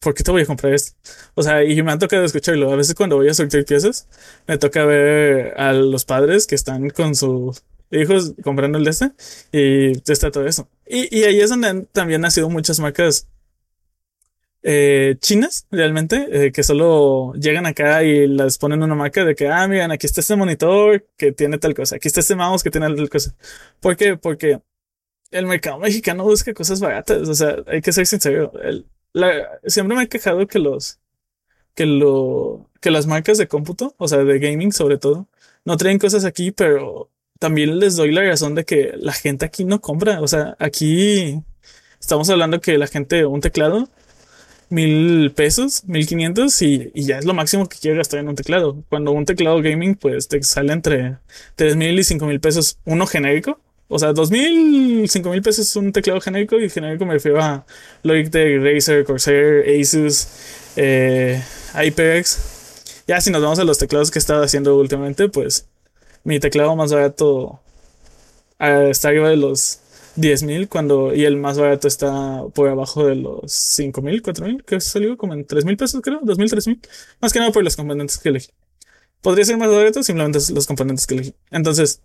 ¿por 0.00 0.14
qué 0.14 0.22
te 0.22 0.30
voy 0.30 0.42
a 0.42 0.46
comprar 0.46 0.72
esto? 0.72 0.96
O 1.34 1.42
sea, 1.42 1.62
y 1.64 1.82
me 1.82 1.92
ha 1.92 1.98
tocado 1.98 2.24
escucharlo. 2.24 2.72
A 2.72 2.76
veces 2.76 2.94
cuando 2.94 3.16
voy 3.16 3.28
a 3.28 3.34
sortear 3.34 3.64
piezas, 3.66 4.08
me 4.46 4.56
toca 4.58 4.84
ver 4.86 5.54
a 5.60 5.72
los 5.74 6.04
padres 6.06 6.46
que 6.46 6.54
están 6.54 6.88
con 6.90 7.14
sus 7.14 7.62
hijos 7.90 8.34
comprando 8.42 8.78
el 8.78 8.84
de 8.84 8.90
este 8.90 9.12
y 9.52 10.10
está 10.10 10.30
todo 10.30 10.46
eso. 10.46 10.68
Y, 10.86 11.16
y 11.16 11.24
ahí 11.24 11.40
es 11.40 11.50
donde 11.50 11.86
también 11.92 12.24
han 12.24 12.30
sido 12.30 12.48
muchas 12.50 12.80
marcas 12.80 13.28
eh, 14.62 15.16
chinas, 15.20 15.66
realmente, 15.70 16.46
eh, 16.46 16.52
que 16.52 16.62
solo 16.62 17.32
llegan 17.34 17.66
acá 17.66 18.02
y 18.02 18.26
les 18.26 18.58
ponen 18.58 18.82
una 18.82 18.94
marca 18.94 19.24
de 19.24 19.34
que, 19.34 19.48
ah, 19.48 19.66
miren, 19.68 19.92
aquí 19.92 20.06
está 20.06 20.20
este 20.20 20.36
monitor 20.36 21.06
que 21.16 21.32
tiene 21.32 21.58
tal 21.58 21.74
cosa, 21.74 21.96
aquí 21.96 22.08
está 22.08 22.20
este 22.20 22.34
mouse 22.34 22.62
que 22.62 22.70
tiene 22.70 22.94
tal 22.94 23.08
cosa. 23.08 23.34
¿Por 23.80 23.96
qué? 23.96 24.16
Porque 24.16 24.60
el 25.30 25.46
mercado 25.46 25.78
mexicano 25.78 26.24
busca 26.24 26.52
cosas 26.54 26.80
baratas, 26.80 27.28
o 27.28 27.34
sea, 27.34 27.56
hay 27.66 27.80
que 27.82 27.92
ser 27.92 28.06
sincero. 28.06 28.52
El, 28.62 28.86
siempre 29.66 29.96
me 29.96 30.04
he 30.04 30.08
quejado 30.08 30.46
que 30.46 30.58
los, 30.58 31.00
que 31.74 31.86
lo, 31.86 32.68
que 32.80 32.90
las 32.90 33.06
marcas 33.06 33.38
de 33.38 33.48
cómputo, 33.48 33.94
o 33.98 34.08
sea, 34.08 34.18
de 34.24 34.38
gaming 34.38 34.72
sobre 34.72 34.98
todo, 34.98 35.28
no 35.64 35.76
traen 35.76 35.98
cosas 35.98 36.24
aquí, 36.24 36.50
pero 36.50 37.10
también 37.38 37.78
les 37.78 37.96
doy 37.96 38.12
la 38.12 38.22
razón 38.22 38.54
de 38.54 38.64
que 38.64 38.92
la 38.96 39.12
gente 39.12 39.44
aquí 39.46 39.64
no 39.64 39.80
compra, 39.80 40.20
o 40.20 40.28
sea, 40.28 40.56
aquí 40.58 41.40
estamos 42.00 42.28
hablando 42.30 42.60
que 42.60 42.78
la 42.78 42.86
gente, 42.86 43.26
un 43.26 43.40
teclado, 43.40 43.88
mil 44.70 45.32
pesos, 45.34 45.84
mil 45.86 46.06
quinientos 46.06 46.60
y, 46.62 46.90
y, 46.94 47.04
ya 47.06 47.18
es 47.18 47.24
lo 47.24 47.34
máximo 47.34 47.68
que 47.68 47.78
quiero 47.78 47.96
gastar 47.98 48.20
en 48.20 48.28
un 48.28 48.34
teclado. 48.34 48.84
Cuando 48.88 49.12
un 49.12 49.24
teclado 49.24 49.62
gaming, 49.62 49.94
pues 49.94 50.28
te 50.28 50.42
sale 50.42 50.72
entre 50.72 51.18
tres 51.56 51.76
mil 51.76 51.98
y 51.98 52.04
cinco 52.04 52.26
mil 52.26 52.40
pesos 52.40 52.78
uno 52.84 53.06
genérico. 53.06 53.60
O 53.88 53.98
sea, 53.98 54.12
dos 54.12 54.30
mil, 54.30 55.08
cinco 55.08 55.30
mil 55.30 55.42
pesos 55.42 55.74
un 55.76 55.92
teclado 55.92 56.20
genérico 56.20 56.60
y 56.60 56.68
genérico 56.68 57.06
me 57.06 57.14
refiero 57.14 57.40
a 57.42 57.64
Logitech, 58.02 58.60
Razer, 58.62 59.04
Corsair, 59.04 59.64
Asus, 59.80 60.28
eh. 60.76 61.42
Ya 63.06 63.20
si 63.22 63.30
nos 63.30 63.42
vamos 63.42 63.58
a 63.58 63.64
los 63.64 63.78
teclados 63.78 64.10
que 64.10 64.18
he 64.18 64.20
estado 64.20 64.42
haciendo 64.42 64.76
últimamente, 64.76 65.28
pues 65.30 65.66
mi 66.24 66.40
teclado 66.40 66.76
más 66.76 66.92
barato 66.92 67.60
uh, 68.60 68.88
está 68.90 69.08
arriba 69.08 69.28
de 69.30 69.36
los 69.36 69.80
10 70.16 70.42
mil 70.42 70.68
cuando 70.68 71.14
y 71.14 71.24
el 71.24 71.36
más 71.36 71.58
barato 71.58 71.88
está 71.88 72.44
por 72.54 72.68
abajo 72.68 73.06
de 73.06 73.14
los 73.16 73.52
5 73.52 74.02
mil, 74.02 74.22
4 74.22 74.46
mil, 74.46 74.64
que 74.64 74.80
salió 74.80 75.16
como 75.16 75.34
en 75.34 75.46
3 75.46 75.64
mil 75.64 75.76
pesos, 75.76 76.00
creo, 76.02 76.20
2 76.22 76.38
mil, 76.38 76.50
3 76.50 76.66
mil. 76.66 76.80
Más 77.20 77.32
que 77.32 77.38
nada 77.38 77.52
por 77.52 77.64
los 77.64 77.76
componentes 77.76 78.18
que 78.18 78.28
elegí. 78.30 78.50
Podría 79.20 79.44
ser 79.44 79.56
más 79.58 79.70
barato 79.70 80.02
simplemente 80.02 80.38
los 80.52 80.66
componentes 80.66 81.06
que 81.06 81.14
elegí. 81.14 81.34
Entonces, 81.50 82.02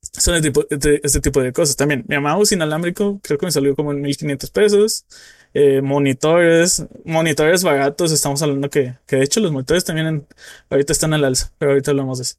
son 0.00 0.34
este 0.34 0.48
tipo, 0.50 0.66
este, 0.70 1.00
este 1.06 1.20
tipo 1.20 1.40
de 1.42 1.52
cosas. 1.52 1.76
También, 1.76 2.04
mi 2.08 2.18
mouse 2.18 2.52
inalámbrico 2.52 3.20
creo 3.22 3.38
que 3.38 3.46
me 3.46 3.52
salió 3.52 3.76
como 3.76 3.92
en 3.92 4.00
1500 4.00 4.50
pesos. 4.50 5.04
Eh, 5.52 5.82
monitores, 5.82 6.84
monitores 7.04 7.62
baratos. 7.62 8.12
Estamos 8.12 8.42
hablando 8.42 8.70
que, 8.70 8.94
que 9.06 9.16
de 9.16 9.24
hecho 9.24 9.40
los 9.40 9.52
monitores 9.52 9.84
también 9.84 10.26
ahorita 10.70 10.92
están 10.92 11.12
al 11.14 11.24
alza, 11.24 11.52
pero 11.58 11.72
ahorita 11.72 11.90
hablamos 11.90 12.18
de 12.18 12.22
eso. 12.22 12.36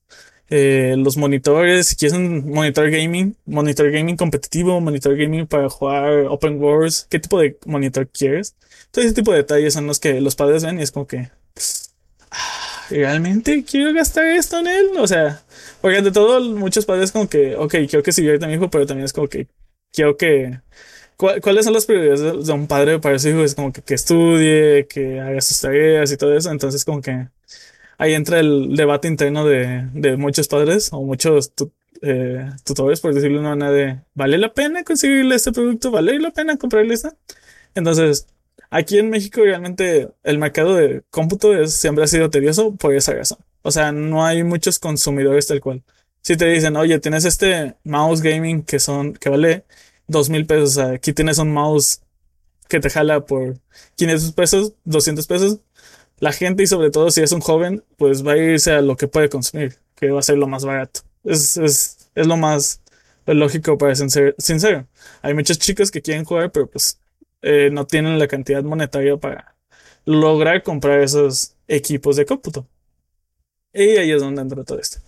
Eh, 0.54 0.96
los 0.98 1.16
monitores, 1.16 1.88
si 1.88 1.96
quieres 1.96 2.18
un 2.18 2.52
monitor 2.52 2.92
gaming, 2.92 3.38
monitor 3.46 3.90
gaming 3.90 4.18
competitivo, 4.18 4.82
monitor 4.82 5.16
gaming 5.16 5.48
para 5.48 5.70
jugar 5.70 6.26
Open 6.28 6.62
Wars, 6.62 7.08
qué 7.10 7.20
tipo 7.20 7.40
de 7.40 7.58
monitor 7.66 8.10
quieres. 8.10 8.58
Todo 8.92 9.06
ese 9.06 9.14
tipo 9.14 9.32
de 9.32 9.38
detalles 9.38 9.74
son 9.74 9.88
los 9.88 10.02
que 10.02 10.20
los 10.20 10.36
padres 10.36 10.66
ven 10.66 10.78
y 10.80 10.84
es 10.84 10.92
como 10.92 11.08
que, 11.08 11.30
ah, 12.32 12.86
¿realmente 12.90 13.64
quiero 13.64 13.94
gastar 13.94 14.26
esto 14.26 14.60
en 14.60 14.68
él? 14.68 14.88
O 15.00 15.08
sea, 15.08 15.42
porque 15.80 16.02
de 16.02 16.12
todo, 16.12 16.42
muchos 16.42 16.86
padres 16.86 17.14
como 17.14 17.30
que, 17.30 17.56
ok, 17.56 17.72
quiero 17.90 18.04
que 18.04 18.12
siga 18.12 18.46
mi 18.46 18.54
hijo, 18.56 18.70
pero 18.70 18.86
también 18.86 19.06
es 19.06 19.14
como 19.14 19.30
que 19.30 19.48
quiero 19.94 20.18
que... 20.18 20.60
¿Cuáles 21.16 21.66
son 21.66 21.74
las 21.74 21.86
prioridades 21.86 22.48
de 22.48 22.52
un 22.52 22.68
padre 22.68 23.00
para 23.00 23.20
su 23.20 23.30
hijo? 23.30 23.44
Es 23.44 23.56
como 23.56 23.72
que, 23.72 23.82
que 23.84 23.94
estudie, 23.94 24.88
que 24.88 25.20
haga 25.22 25.40
sus 25.40 25.62
tareas 25.62 26.12
y 26.12 26.18
todo 26.18 26.36
eso. 26.36 26.52
Entonces 26.52 26.84
como 26.84 27.00
que 27.02 27.28
ahí 27.98 28.14
entra 28.14 28.40
el 28.40 28.76
debate 28.76 29.08
interno 29.08 29.46
de, 29.46 29.88
de 29.94 30.18
muchos 30.18 30.48
padres 30.48 30.90
o 30.92 31.02
muchos 31.04 31.54
eh, 32.02 32.50
tutores, 32.64 33.00
por 33.00 33.14
decirlo 33.14 33.40
de 33.40 33.46
una 33.46 33.56
manera, 33.56 33.72
de 33.72 34.00
¿vale 34.16 34.38
la 34.38 34.54
pena 34.54 34.84
conseguirle 34.84 35.36
este 35.36 35.52
producto? 35.52 35.92
¿Vale 35.92 36.20
la 36.20 36.32
pena 36.32 36.58
comprarle 36.58 36.94
esta? 36.94 37.16
Entonces, 37.76 38.28
aquí 38.70 38.98
en 38.98 39.10
México 39.10 39.42
realmente 39.44 40.10
el 40.24 40.40
mercado 40.40 40.76
de 40.76 41.04
cómputo 41.12 41.68
siempre 41.68 42.04
ha 42.04 42.08
sido 42.08 42.30
tedioso 42.30 42.76
por 42.76 42.96
esa 42.96 43.14
razón. 43.14 43.40
O 43.62 43.72
sea, 43.72 43.92
no 43.92 44.26
hay 44.26 44.44
muchos 44.44 44.80
consumidores 44.80 45.48
tal 45.48 45.62
cual. 45.62 45.84
Si 46.22 46.38
te 46.38 46.46
dicen, 46.46 46.76
oye, 46.76 47.00
tienes 47.00 47.26
este 47.26 47.76
mouse 47.84 48.22
gaming 48.22 48.64
que 48.64 48.80
son, 48.80 49.14
que 49.14 49.30
vale 49.30 49.66
dos 50.08 50.30
mil 50.30 50.46
pesos, 50.46 50.78
aquí 50.78 51.14
tienes 51.14 51.38
un 51.38 51.54
mouse 51.54 52.02
que 52.68 52.80
te 52.80 52.90
jala 52.90 53.26
por 53.26 53.58
500 53.96 54.32
pesos, 54.34 54.74
200 54.86 55.28
pesos, 55.28 55.60
la 56.22 56.32
gente 56.32 56.64
y 56.64 56.68
sobre 56.68 56.92
todo 56.92 57.12
si 57.12 57.22
es 57.22 57.32
un 57.34 57.42
joven, 57.42 57.84
pues 57.98 58.26
va 58.26 58.34
a 58.34 58.38
irse 58.38 58.72
a 58.72 58.82
lo 58.82 58.96
que 58.96 59.08
puede 59.08 59.28
consumir, 59.28 59.78
que 59.96 60.12
va 60.12 60.20
a 60.20 60.24
ser 60.24 60.38
lo 60.38 60.48
más 60.48 60.64
barato. 60.64 61.02
Es, 61.24 61.58
es, 61.58 62.10
es 62.16 62.28
lo 62.28 62.38
más 62.38 62.82
lógico 63.26 63.78
para 63.78 63.96
ser 63.96 64.36
sincero. 64.38 64.88
Hay 65.24 65.34
muchos 65.34 65.58
chicos 65.60 65.90
que 65.90 66.02
quieren 66.02 66.24
jugar, 66.24 66.52
pero 66.52 66.68
pues 66.70 67.00
eh, 67.42 67.70
no 67.72 67.86
tienen 67.88 68.20
la 68.20 68.28
cantidad 68.28 68.64
monetaria 68.64 69.18
para 69.18 69.56
lograr 70.06 70.62
comprar 70.62 71.02
esos 71.02 71.56
equipos 71.68 72.16
de 72.18 72.26
cómputo. 72.26 72.68
Y 73.74 73.98
ahí 73.98 74.12
es 74.12 74.22
donde 74.22 74.42
entra 74.44 74.64
todo 74.64 74.80
esto. 74.80 75.00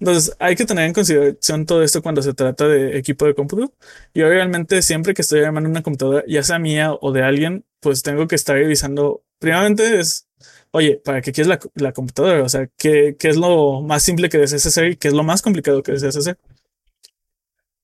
Entonces, 0.00 0.34
hay 0.38 0.56
que 0.56 0.64
tener 0.66 0.86
en 0.86 0.92
consideración 0.94 1.66
todo 1.66 1.82
esto 1.82 2.02
cuando 2.02 2.22
se 2.22 2.34
trata 2.34 2.66
de 2.68 2.98
equipo 2.98 3.26
de 3.26 3.34
cómputo. 3.34 3.74
Yo 4.14 4.28
realmente 4.28 4.80
siempre 4.82 5.14
que 5.14 5.22
estoy 5.22 5.40
armando 5.42 5.68
una 5.68 5.82
computadora, 5.82 6.24
ya 6.26 6.42
sea 6.42 6.58
mía 6.58 6.92
o 7.00 7.12
de 7.12 7.22
alguien, 7.22 7.64
pues 7.80 8.02
tengo 8.02 8.26
que 8.26 8.36
estar 8.36 8.56
revisando. 8.56 9.22
Primeramente 9.38 9.98
es 9.98 10.25
oye, 10.70 11.00
¿para 11.04 11.20
qué 11.22 11.32
quieres 11.32 11.48
la, 11.48 11.58
la 11.74 11.92
computadora? 11.92 12.42
O 12.42 12.48
sea, 12.48 12.68
¿qué, 12.76 13.16
¿qué, 13.18 13.28
es 13.28 13.36
lo 13.36 13.82
más 13.82 14.02
simple 14.02 14.28
que 14.28 14.38
deseas 14.38 14.66
hacer 14.66 14.92
y 14.92 14.96
qué 14.96 15.08
es 15.08 15.14
lo 15.14 15.22
más 15.24 15.42
complicado 15.42 15.82
que 15.82 15.92
deseas 15.92 16.16
hacer? 16.16 16.38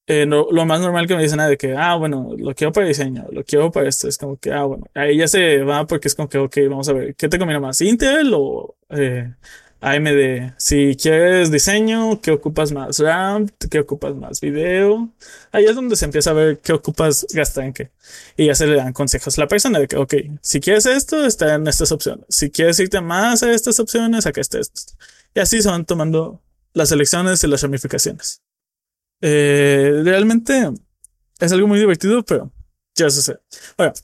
Eh, 0.07 0.27
no, 0.27 0.49
lo 0.51 0.67
más 0.67 0.81
normal 0.81 1.07
que 1.07 1.15
me 1.15 1.23
dicen 1.23 1.39
es 1.41 1.49
de 1.49 1.57
que, 1.57 1.77
ah, 1.77 1.95
bueno, 1.97 2.35
lo 2.37 2.55
quiero 2.55 2.73
para 2.73 2.87
diseño, 2.87 3.27
lo 3.31 3.45
quiero 3.45 3.71
para 3.71 3.89
esto. 3.89 4.09
Es 4.09 4.19
como 4.19 4.37
que, 4.37 4.53
ah, 4.53 4.65
bueno, 4.65 4.87
ahí 4.95 5.17
ya 5.17 5.29
se 5.29 5.63
va 5.63 5.87
porque 5.87 6.09
es 6.09 6.15
como 6.15 6.29
que, 6.29 6.39
ok, 6.39 6.57
vamos 6.69 6.89
a 6.89 6.93
ver, 6.93 7.15
¿qué 7.15 7.29
te 7.29 7.39
conviene 7.39 7.61
más? 7.61 7.81
¿Intel 7.81 8.33
o 8.35 8.77
eh, 8.91 9.33
AMD. 9.83 10.55
Si 10.59 10.97
quieres 10.97 11.51
diseño, 11.51 12.21
¿qué 12.21 12.31
ocupas 12.31 12.71
más? 12.71 13.01
RAM, 13.01 13.49
¿qué 13.69 13.81
ocupas 13.81 14.15
más? 14.15 14.41
Video. 14.41 15.13
Ahí 15.51 15.65
es 15.65 15.75
donde 15.75 15.97
se 15.97 16.05
empieza 16.05 16.31
a 16.31 16.35
ver 16.35 16.61
qué 16.61 16.73
ocupas 16.73 17.27
gastar 17.33 17.65
en 17.65 17.73
qué. 17.73 17.91
Y 18.37 18.47
ya 18.47 18.55
se 18.55 18.69
le 18.69 18.77
dan 18.77 18.93
consejos 18.93 19.37
a 19.37 19.41
la 19.41 19.49
persona 19.49 19.81
de 19.81 19.89
que, 19.89 19.97
ok, 19.97 20.15
si 20.41 20.61
quieres 20.61 20.87
esto, 20.87 21.27
está 21.27 21.55
en 21.55 21.67
estas 21.67 21.91
opciones. 21.91 22.25
Si 22.29 22.51
quieres 22.51 22.79
irte 22.79 23.01
más 23.01 23.43
a 23.43 23.53
estas 23.53 23.81
opciones, 23.81 24.25
acá 24.25 24.41
está 24.41 24.61
esto. 24.61 24.81
Y 25.35 25.41
así 25.41 25.61
se 25.61 25.69
van 25.69 25.85
tomando 25.85 26.41
las 26.75 26.93
elecciones 26.93 27.43
y 27.43 27.49
las 27.49 27.63
ramificaciones. 27.63 28.41
Eh, 29.21 30.01
realmente 30.05 30.71
es 31.41 31.53
algo 31.53 31.67
muy 31.67 31.81
divertido, 31.81 32.23
pero 32.23 32.53
ya 32.95 33.11
sé. 33.11 33.37
Ahora, 33.77 33.95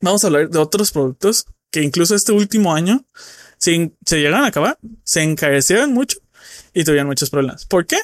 vamos 0.00 0.24
a 0.24 0.28
hablar 0.28 0.48
de 0.48 0.58
otros 0.58 0.92
productos 0.92 1.44
que 1.74 1.82
incluso 1.82 2.14
este 2.14 2.30
último 2.30 2.72
año 2.72 3.04
se, 3.58 3.92
se 4.06 4.18
llegaron 4.18 4.44
a 4.44 4.46
acabar, 4.46 4.78
se 5.02 5.24
encarecieron 5.24 5.92
mucho 5.92 6.20
y 6.72 6.84
tuvieron 6.84 7.08
muchos 7.08 7.30
problemas. 7.30 7.66
¿Por 7.66 7.84
qué? 7.84 7.96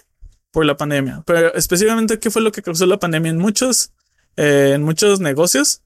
Por 0.51 0.67
la 0.67 0.77
pandemia. 0.77 1.23
Pero 1.25 1.55
específicamente, 1.55 2.19
¿qué 2.19 2.33
fue 2.33 2.43
lo 2.43 2.51
que 2.51 2.63
causó 2.63 2.85
la 2.87 2.99
pandemia 2.99 3.31
en 3.31 3.39
muchos, 3.39 3.93
eh, 4.37 4.73
en 4.75 4.83
muchos 4.83 5.21
negocios? 5.21 5.83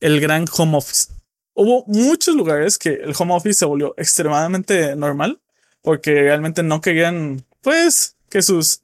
El 0.00 0.20
gran 0.20 0.44
home 0.52 0.76
office. 0.76 1.12
Hubo 1.54 1.84
muchos 1.86 2.34
lugares 2.34 2.78
que 2.78 2.94
el 2.94 3.14
home 3.16 3.32
office 3.32 3.60
se 3.60 3.64
volvió 3.64 3.94
extremadamente 3.96 4.96
normal 4.96 5.40
porque 5.82 6.14
realmente 6.14 6.64
no 6.64 6.80
querían, 6.80 7.46
pues, 7.60 8.16
que 8.28 8.42
sus 8.42 8.82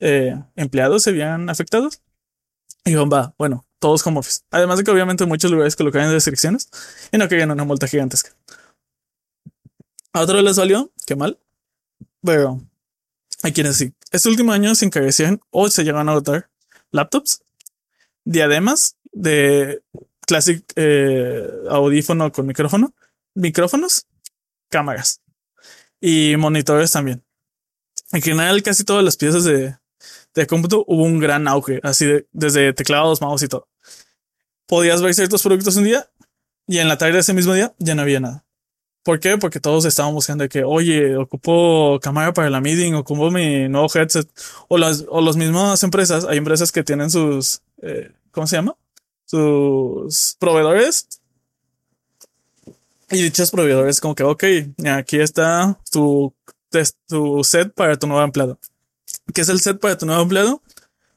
eh, 0.00 0.34
empleados 0.56 1.04
se 1.04 1.12
vieran 1.12 1.48
afectados. 1.48 2.02
Y 2.84 2.90
digo, 2.90 3.08
va, 3.08 3.36
bueno, 3.38 3.67
todos 3.78 4.02
como 4.02 4.20
office. 4.20 4.40
Además 4.50 4.78
de 4.78 4.84
que 4.84 4.90
obviamente 4.90 5.26
muchos 5.26 5.50
lugares 5.50 5.76
colocaban 5.76 6.12
restricciones 6.12 6.68
y 7.12 7.18
no 7.18 7.28
querían 7.28 7.50
una 7.50 7.64
multa 7.64 7.86
gigantesca. 7.86 8.30
A 10.12 10.20
otros 10.20 10.42
les 10.42 10.56
salió, 10.56 10.90
qué 11.06 11.16
mal. 11.16 11.38
Pero 12.22 12.60
hay 13.42 13.52
quienes 13.52 13.76
sí. 13.76 13.92
Este 14.10 14.28
último 14.28 14.52
año 14.52 14.74
se 14.74 14.84
encarecían 14.86 15.40
o 15.50 15.68
se 15.68 15.84
llegaron 15.84 16.08
a 16.08 16.12
agotar 16.12 16.50
laptops, 16.90 17.42
diademas 18.24 18.96
de 19.12 19.82
Classic 20.26 20.64
eh, 20.76 21.48
audífono 21.70 22.32
con 22.32 22.46
micrófono, 22.46 22.94
micrófonos, 23.34 24.06
cámaras 24.68 25.22
y 26.00 26.34
monitores 26.36 26.92
también. 26.92 27.24
En 28.12 28.22
general, 28.22 28.62
casi 28.62 28.84
todas 28.84 29.04
las 29.04 29.16
piezas 29.16 29.44
de, 29.44 29.76
de 30.34 30.46
cómputo 30.46 30.84
hubo 30.86 31.02
un 31.02 31.18
gran 31.18 31.48
auge, 31.48 31.80
así 31.82 32.06
de, 32.06 32.26
desde 32.32 32.72
teclados, 32.72 33.20
mouse 33.20 33.42
y 33.42 33.48
todo. 33.48 33.68
Podías 34.66 35.02
ver 35.02 35.14
ciertos 35.14 35.42
productos 35.42 35.76
un 35.76 35.84
día 35.84 36.08
y 36.66 36.78
en 36.78 36.88
la 36.88 36.98
tarde 36.98 37.14
de 37.14 37.20
ese 37.20 37.34
mismo 37.34 37.54
día 37.54 37.74
ya 37.78 37.94
no 37.94 38.02
había 38.02 38.20
nada. 38.20 38.44
¿Por 39.08 39.20
qué? 39.20 39.38
Porque 39.38 39.58
todos 39.58 39.86
estaban 39.86 40.12
buscando 40.12 40.46
que, 40.50 40.64
oye, 40.64 41.16
ocupo 41.16 41.98
cámara 42.02 42.34
para 42.34 42.50
la 42.50 42.60
meeting, 42.60 42.92
ocupo 42.92 43.30
mi 43.30 43.66
nuevo 43.66 43.88
headset. 43.94 44.28
O 44.68 44.76
las, 44.76 45.06
o 45.08 45.22
las 45.22 45.34
mismas 45.34 45.82
empresas, 45.82 46.26
hay 46.26 46.36
empresas 46.36 46.70
que 46.70 46.84
tienen 46.84 47.08
sus, 47.08 47.62
eh, 47.80 48.12
¿cómo 48.30 48.46
se 48.46 48.56
llama? 48.56 48.76
Sus 49.24 50.36
proveedores. 50.38 51.08
Y 53.10 53.22
dichos 53.22 53.50
proveedores 53.50 53.98
como 53.98 54.14
que, 54.14 54.24
ok, 54.24 54.44
aquí 54.94 55.18
está 55.20 55.78
tu, 55.90 56.34
tu 57.06 57.42
set 57.44 57.72
para 57.72 57.98
tu 57.98 58.06
nuevo 58.06 58.22
empleado. 58.22 58.58
¿Qué 59.34 59.42
es 59.42 59.48
el 59.48 59.60
set 59.60 59.78
para 59.78 59.98
tu 59.98 60.06
nuevo 60.06 60.22
empleado? 60.22 60.62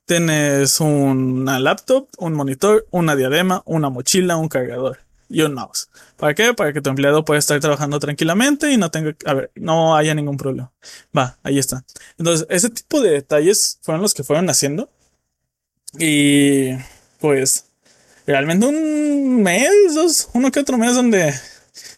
Tienes 0.05 0.79
una 0.79 1.59
laptop, 1.59 2.09
un 2.17 2.33
monitor, 2.33 2.85
una 2.91 3.15
diadema, 3.15 3.63
una 3.65 3.89
mochila, 3.89 4.35
un 4.35 4.49
cargador 4.49 4.99
y 5.29 5.41
un 5.41 5.53
mouse. 5.53 5.89
¿Para 6.17 6.33
qué? 6.33 6.53
Para 6.53 6.73
que 6.73 6.81
tu 6.81 6.89
empleado 6.89 7.23
pueda 7.23 7.39
estar 7.39 7.59
trabajando 7.59 7.99
tranquilamente 7.99 8.71
y 8.71 8.77
no 8.77 8.91
tenga, 8.91 9.15
a 9.25 9.33
ver, 9.33 9.51
no 9.55 9.95
haya 9.95 10.13
ningún 10.13 10.37
problema. 10.37 10.71
Va, 11.17 11.37
ahí 11.43 11.57
está. 11.57 11.85
Entonces, 12.17 12.45
ese 12.49 12.69
tipo 12.69 12.99
de 13.01 13.11
detalles 13.11 13.79
fueron 13.81 14.01
los 14.01 14.13
que 14.13 14.23
fueron 14.23 14.49
haciendo. 14.49 14.89
Y 15.97 16.71
pues, 17.19 17.65
realmente 18.27 18.65
un 18.65 19.41
mes, 19.41 19.95
dos, 19.95 20.29
uno 20.33 20.51
que 20.51 20.59
otro 20.59 20.77
mes 20.77 20.95
donde 20.95 21.33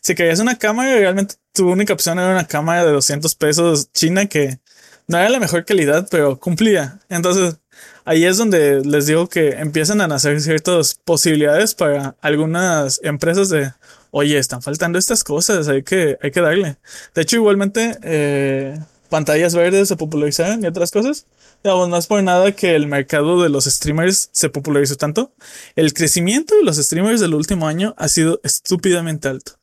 si 0.02 0.15
querías 0.15 0.39
una 0.39 0.58
cámara, 0.58 0.95
realmente 0.95 1.36
tu 1.54 1.71
única 1.71 1.93
opción 1.93 2.19
era 2.19 2.32
una 2.32 2.47
cámara 2.47 2.86
de 2.86 2.91
200 2.91 3.36
pesos 3.36 3.91
china 3.93 4.28
que 4.28 4.60
no 5.08 5.18
era 5.18 5.30
la 5.30 5.39
mejor 5.39 5.66
calidad, 5.66 6.08
pero 6.10 6.39
cumplía. 6.39 7.00
Entonces, 7.10 7.58
ahí 8.06 8.26
es 8.26 8.38
donde 8.38 8.82
les 8.86 9.08
digo 9.08 9.28
que 9.28 9.50
empiezan 9.52 10.02
a 10.02 10.08
nacer 10.08 10.42
ciertas 10.42 10.96
posibilidades 10.96 11.76
para 11.76 12.16
algunas 12.22 13.00
empresas 13.04 13.50
de, 13.50 13.74
oye, 14.12 14.38
están 14.38 14.62
faltando 14.62 15.00
estas 15.00 15.24
cosas, 15.24 15.68
hay 15.68 15.84
que, 15.84 16.18
hay 16.22 16.32
que 16.32 16.42
darle. 16.42 16.78
De 17.13 17.22
hecho, 17.22 17.38
igualmente, 17.38 17.98
eh, 18.04 18.80
pantallas 19.10 19.54
verdes 19.54 19.88
se 19.89 19.96
popularizaron 19.96 20.63
y 20.63 20.68
otras 20.68 20.92
cosas. 20.92 21.28
Digamos, 21.63 21.88
no 21.88 21.98
es 21.98 22.08
por 22.08 22.22
nada 22.24 22.52
que 22.52 22.76
el 22.76 22.88
mercado 22.88 23.42
de 23.42 23.50
los 23.50 23.66
streamers 23.66 24.30
se 24.34 24.50
popularizó 24.50 24.96
tanto. 24.98 25.34
El 25.76 25.94
crecimiento 25.94 26.56
de 26.56 26.63
los 26.63 26.78
streamers 26.78 27.22
del 27.22 27.36
último 27.36 27.68
año 27.68 27.94
ha 27.98 28.08
sido 28.10 28.42
estúpidamente 28.44 29.30
alto. 29.30 29.54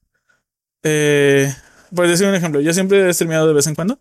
Eh, 0.83 1.53
por 1.95 2.09
decir 2.09 2.27
un 2.27 2.35
ejemplo, 2.35 2.61
yo 2.61 2.73
siempre 2.73 3.09
he 3.09 3.13
streameado 3.13 3.49
de 3.49 3.55
vez 3.55 3.67
en 3.67 3.75
cuando. 3.75 3.99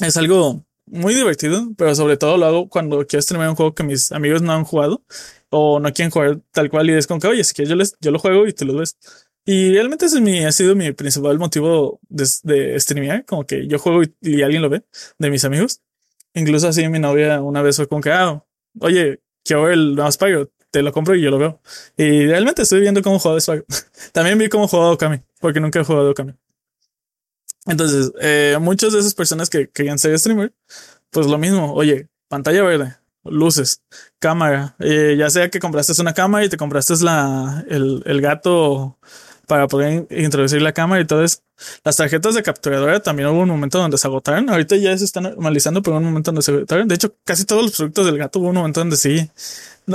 Es 0.00 0.16
algo 0.16 0.64
muy 0.86 1.14
divertido, 1.14 1.68
pero 1.76 1.94
sobre 1.94 2.16
todo 2.16 2.36
lo 2.36 2.46
hago 2.46 2.68
cuando 2.68 3.06
quiero 3.06 3.22
streamear 3.22 3.50
un 3.50 3.56
juego 3.56 3.74
que 3.74 3.82
mis 3.82 4.12
amigos 4.12 4.42
no 4.42 4.52
han 4.52 4.64
jugado 4.64 5.02
o 5.50 5.80
no 5.80 5.92
quieren 5.92 6.10
jugar 6.10 6.40
tal 6.52 6.70
cual 6.70 6.88
y 6.90 6.94
es 6.94 7.06
como 7.06 7.20
que, 7.20 7.26
oye, 7.26 7.44
si 7.44 7.54
quieres 7.54 7.70
yo, 7.70 7.76
les, 7.76 7.96
yo 8.00 8.10
lo 8.10 8.18
juego 8.18 8.46
y 8.46 8.52
tú 8.52 8.64
lo 8.64 8.74
ves. 8.74 8.96
Y 9.44 9.72
realmente 9.72 10.06
ese 10.06 10.16
es 10.16 10.22
mi, 10.22 10.44
ha 10.44 10.52
sido 10.52 10.76
mi 10.76 10.92
principal 10.92 11.38
motivo 11.38 12.00
de, 12.08 12.26
de 12.44 12.80
streamear, 12.80 13.24
como 13.24 13.46
que 13.46 13.66
yo 13.66 13.78
juego 13.78 14.02
y, 14.20 14.42
alguien 14.42 14.62
lo 14.62 14.68
ve, 14.68 14.84
de 15.18 15.30
mis 15.30 15.44
amigos. 15.44 15.80
Incluso 16.34 16.68
así 16.68 16.86
mi 16.88 16.98
novia 16.98 17.40
una 17.40 17.62
vez 17.62 17.76
fue 17.76 17.88
como 17.88 18.00
que, 18.02 18.12
ah, 18.12 18.44
oye, 18.80 19.20
quiero 19.44 19.62
ver 19.64 19.72
el 19.72 19.94
nuevo 19.94 20.12
Spyro, 20.12 20.50
te 20.70 20.82
lo 20.82 20.92
compro 20.92 21.16
y 21.16 21.22
yo 21.22 21.30
lo 21.30 21.38
veo. 21.38 21.60
Y 21.96 22.26
realmente 22.26 22.62
estoy 22.62 22.80
viendo 22.80 23.02
cómo 23.02 23.18
juega 23.18 23.40
Spyro. 23.40 23.64
También 24.12 24.38
vi 24.38 24.48
cómo 24.48 24.68
jugaba 24.68 24.92
Okami, 24.92 25.22
porque 25.40 25.60
nunca 25.60 25.80
he 25.80 25.84
jugado 25.84 26.10
Okami. 26.10 26.34
Entonces, 27.66 28.12
eh, 28.20 28.56
muchas 28.60 28.92
de 28.92 29.00
esas 29.00 29.14
personas 29.14 29.50
que 29.50 29.68
querían 29.68 29.98
ser 29.98 30.18
streamer, 30.18 30.52
pues 31.10 31.26
lo 31.26 31.38
mismo, 31.38 31.72
oye, 31.74 32.08
pantalla 32.28 32.62
verde, 32.62 32.96
luces, 33.24 33.82
cámara, 34.18 34.76
eh, 34.78 35.16
ya 35.18 35.30
sea 35.30 35.50
que 35.50 35.60
compraste 35.60 36.00
una 36.00 36.14
cámara 36.14 36.44
y 36.44 36.48
te 36.48 36.56
compraste 36.56 36.94
la, 37.02 37.64
el, 37.68 38.02
el 38.06 38.20
gato 38.20 38.98
para 39.48 39.66
poder 39.66 40.06
introducir 40.10 40.60
la 40.60 40.72
cámara 40.72 41.00
y 41.00 41.06
todo 41.06 41.24
eso. 41.24 41.38
Las 41.82 41.96
tarjetas 41.96 42.34
de 42.34 42.42
capturadora 42.42 43.00
también 43.00 43.28
hubo 43.30 43.40
un 43.40 43.48
momento 43.48 43.78
donde 43.78 43.96
se 43.96 44.06
agotaron. 44.06 44.48
Ahorita 44.50 44.76
ya 44.76 44.96
se 44.96 45.06
están 45.06 45.24
normalizando, 45.24 45.82
pero 45.82 45.96
hubo 45.96 46.00
un 46.00 46.10
momento 46.10 46.30
donde 46.30 46.42
se 46.42 46.52
agotaron. 46.52 46.86
De 46.86 46.94
hecho, 46.94 47.16
casi 47.24 47.46
todos 47.46 47.62
los 47.62 47.72
productos 47.72 48.06
del 48.06 48.18
gato 48.18 48.38
hubo 48.38 48.48
un 48.48 48.56
momento 48.56 48.80
donde 48.80 48.96
sí, 48.98 49.28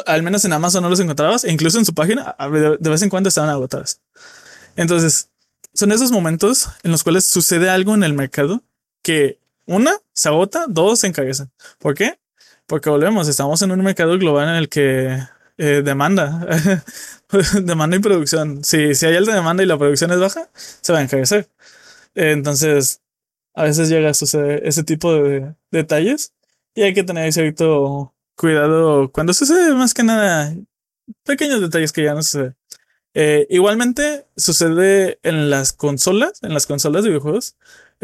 al 0.08 0.24
menos 0.24 0.44
en 0.44 0.54
Amazon 0.54 0.82
no 0.82 0.90
los 0.90 1.00
encontrabas, 1.00 1.44
e 1.44 1.52
incluso 1.52 1.78
en 1.78 1.86
su 1.86 1.94
página 1.94 2.36
de 2.80 2.90
vez 2.90 3.04
en 3.04 3.10
cuando 3.10 3.30
estaban 3.30 3.52
agotadas. 3.52 4.02
Entonces, 4.76 5.30
son 5.74 5.92
esos 5.92 6.12
momentos 6.12 6.70
en 6.84 6.92
los 6.92 7.04
cuales 7.04 7.26
sucede 7.26 7.70
algo 7.70 7.94
en 7.94 8.04
el 8.04 8.14
mercado 8.14 8.64
que 9.02 9.40
una 9.66 9.98
se 10.14 10.30
agota, 10.30 10.66
dos 10.68 11.00
se 11.00 11.08
encarecen. 11.08 11.52
¿Por 11.80 11.96
qué? 11.96 12.20
Porque 12.68 12.90
volvemos, 12.90 13.28
estamos 13.28 13.62
en 13.62 13.72
un 13.72 13.82
mercado 13.82 14.18
global 14.18 14.50
en 14.50 14.56
el 14.56 14.70
que 14.70 15.20
eh, 15.58 15.82
demanda, 15.84 16.46
demanda 17.62 17.98
y 17.98 18.00
producción. 18.00 18.64
Si, 18.64 18.96
si 18.96 19.06
hay 19.06 19.16
alta 19.16 19.36
demanda 19.36 19.64
y 19.64 19.66
la 19.66 19.78
producción 19.78 20.12
es 20.12 20.20
baja, 20.20 20.50
se 20.54 20.94
va 20.94 21.00
a 21.00 21.04
encarecer. 21.04 21.50
entonces, 22.16 23.02
a 23.54 23.64
veces 23.64 23.90
llega 23.90 24.10
a 24.10 24.14
suceder 24.14 24.66
ese 24.66 24.84
tipo 24.84 25.14
de 25.14 25.56
detalles 25.72 26.34
y 26.76 26.84
hay 26.84 26.94
que 26.94 27.04
tener 27.04 27.32
cierto 27.34 28.14
cuidado 28.36 29.12
cuando 29.12 29.34
sucede 29.34 29.74
más 29.76 29.94
que 29.94 30.04
nada 30.04 30.54
pequeños 31.24 31.62
detalles 31.62 31.92
que 31.92 32.04
ya 32.04 32.14
no 32.14 32.24
suceden. 32.24 32.56
Eh, 33.16 33.46
igualmente 33.50 34.26
sucede 34.36 35.20
en 35.24 35.50
las 35.50 35.74
consolas, 35.74 36.42
en 36.42 36.54
las 36.54 36.66
consolas 36.66 37.04
de 37.04 37.10
videojuegos. 37.10 37.56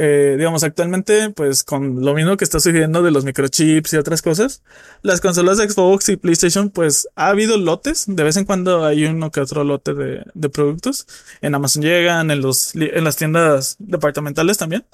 Eh, 0.02 0.36
digamos, 0.38 0.64
actualmente, 0.64 1.30
pues 1.32 1.64
con 1.64 2.06
lo 2.06 2.14
mismo 2.14 2.38
que 2.38 2.46
está 2.46 2.60
sucediendo 2.60 3.02
de 3.04 3.12
los 3.12 3.26
microchips 3.26 3.92
y 3.92 3.98
otras 3.98 4.22
cosas, 4.22 4.64
las 5.02 5.20
consolas 5.20 5.58
de 5.58 5.70
Xbox 5.70 6.08
y 6.10 6.16
PlayStation, 6.16 6.70
pues 6.70 7.10
ha 7.16 7.28
habido 7.30 7.58
lotes. 7.58 8.06
De 8.08 8.24
vez 8.24 8.38
en 8.38 8.46
cuando 8.46 8.86
hay 8.86 9.06
uno 9.06 9.32
que 9.32 9.42
otro 9.42 9.64
lote 9.64 9.94
de, 9.94 10.24
de 10.34 10.50
productos. 10.50 11.06
En 11.42 11.56
Amazon 11.56 11.84
llegan, 11.84 12.32
en, 12.32 12.42
los, 12.42 12.76
en 12.76 13.04
las 13.04 13.18
tiendas 13.18 13.76
departamentales 13.80 14.58
también. 14.58 14.86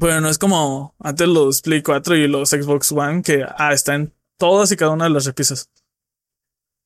Pero 0.00 0.20
no 0.20 0.28
es 0.28 0.38
como 0.38 0.94
antes 0.98 1.28
los 1.28 1.60
Play 1.62 1.82
4 1.82 2.16
y 2.16 2.28
los 2.28 2.50
Xbox 2.50 2.92
One 2.92 3.22
que 3.22 3.44
ah, 3.56 3.72
están 3.72 4.12
todas 4.38 4.72
y 4.72 4.76
cada 4.76 4.92
una 4.92 5.04
de 5.04 5.10
las 5.10 5.24
repisas. 5.24 5.70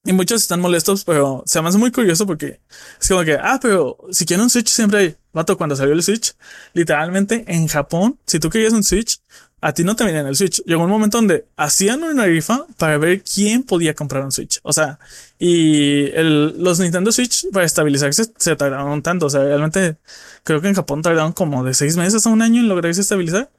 Y 0.04 0.12
muchos 0.12 0.42
están 0.42 0.60
molestos, 0.60 1.04
pero 1.04 1.42
se 1.44 1.60
me 1.60 1.68
hace 1.68 1.78
muy 1.78 1.90
curioso 1.90 2.26
porque 2.26 2.60
es 3.00 3.08
como 3.08 3.24
que, 3.24 3.34
ah, 3.34 3.58
pero 3.60 3.98
si 4.10 4.24
quieren 4.24 4.44
un 4.44 4.50
Switch 4.50 4.68
siempre 4.68 4.98
hay. 4.98 5.16
Vato, 5.32 5.56
cuando 5.58 5.76
salió 5.76 5.92
el 5.92 6.02
Switch, 6.02 6.34
literalmente 6.72 7.44
en 7.46 7.68
Japón, 7.68 8.18
si 8.26 8.40
tú 8.40 8.48
querías 8.48 8.72
un 8.72 8.82
Switch, 8.82 9.20
a 9.60 9.72
ti 9.72 9.82
no 9.84 9.96
te 9.96 10.04
venían 10.04 10.26
el 10.26 10.36
Switch. 10.36 10.62
Llegó 10.64 10.84
un 10.84 10.90
momento 10.90 11.18
donde 11.18 11.46
hacían 11.56 12.02
una 12.04 12.26
rifa 12.26 12.64
para 12.76 12.96
ver 12.96 13.22
quién 13.22 13.64
podía 13.64 13.94
comprar 13.94 14.24
un 14.24 14.32
Switch. 14.32 14.60
O 14.62 14.72
sea, 14.72 14.98
y 15.38 16.06
el, 16.12 16.62
los 16.62 16.78
Nintendo 16.78 17.10
Switch 17.12 17.50
para 17.52 17.66
estabilizarse 17.66 18.24
se 18.36 18.56
tardaron 18.56 19.02
tanto. 19.02 19.26
O 19.26 19.30
sea, 19.30 19.42
realmente 19.42 19.96
creo 20.44 20.60
que 20.60 20.68
en 20.68 20.74
Japón 20.74 21.02
tardaron 21.02 21.32
como 21.32 21.64
de 21.64 21.74
seis 21.74 21.96
meses 21.96 22.24
a 22.26 22.30
un 22.30 22.42
año 22.42 22.60
en 22.60 22.68
lograrse 22.68 23.00
estabilizar. 23.00 23.50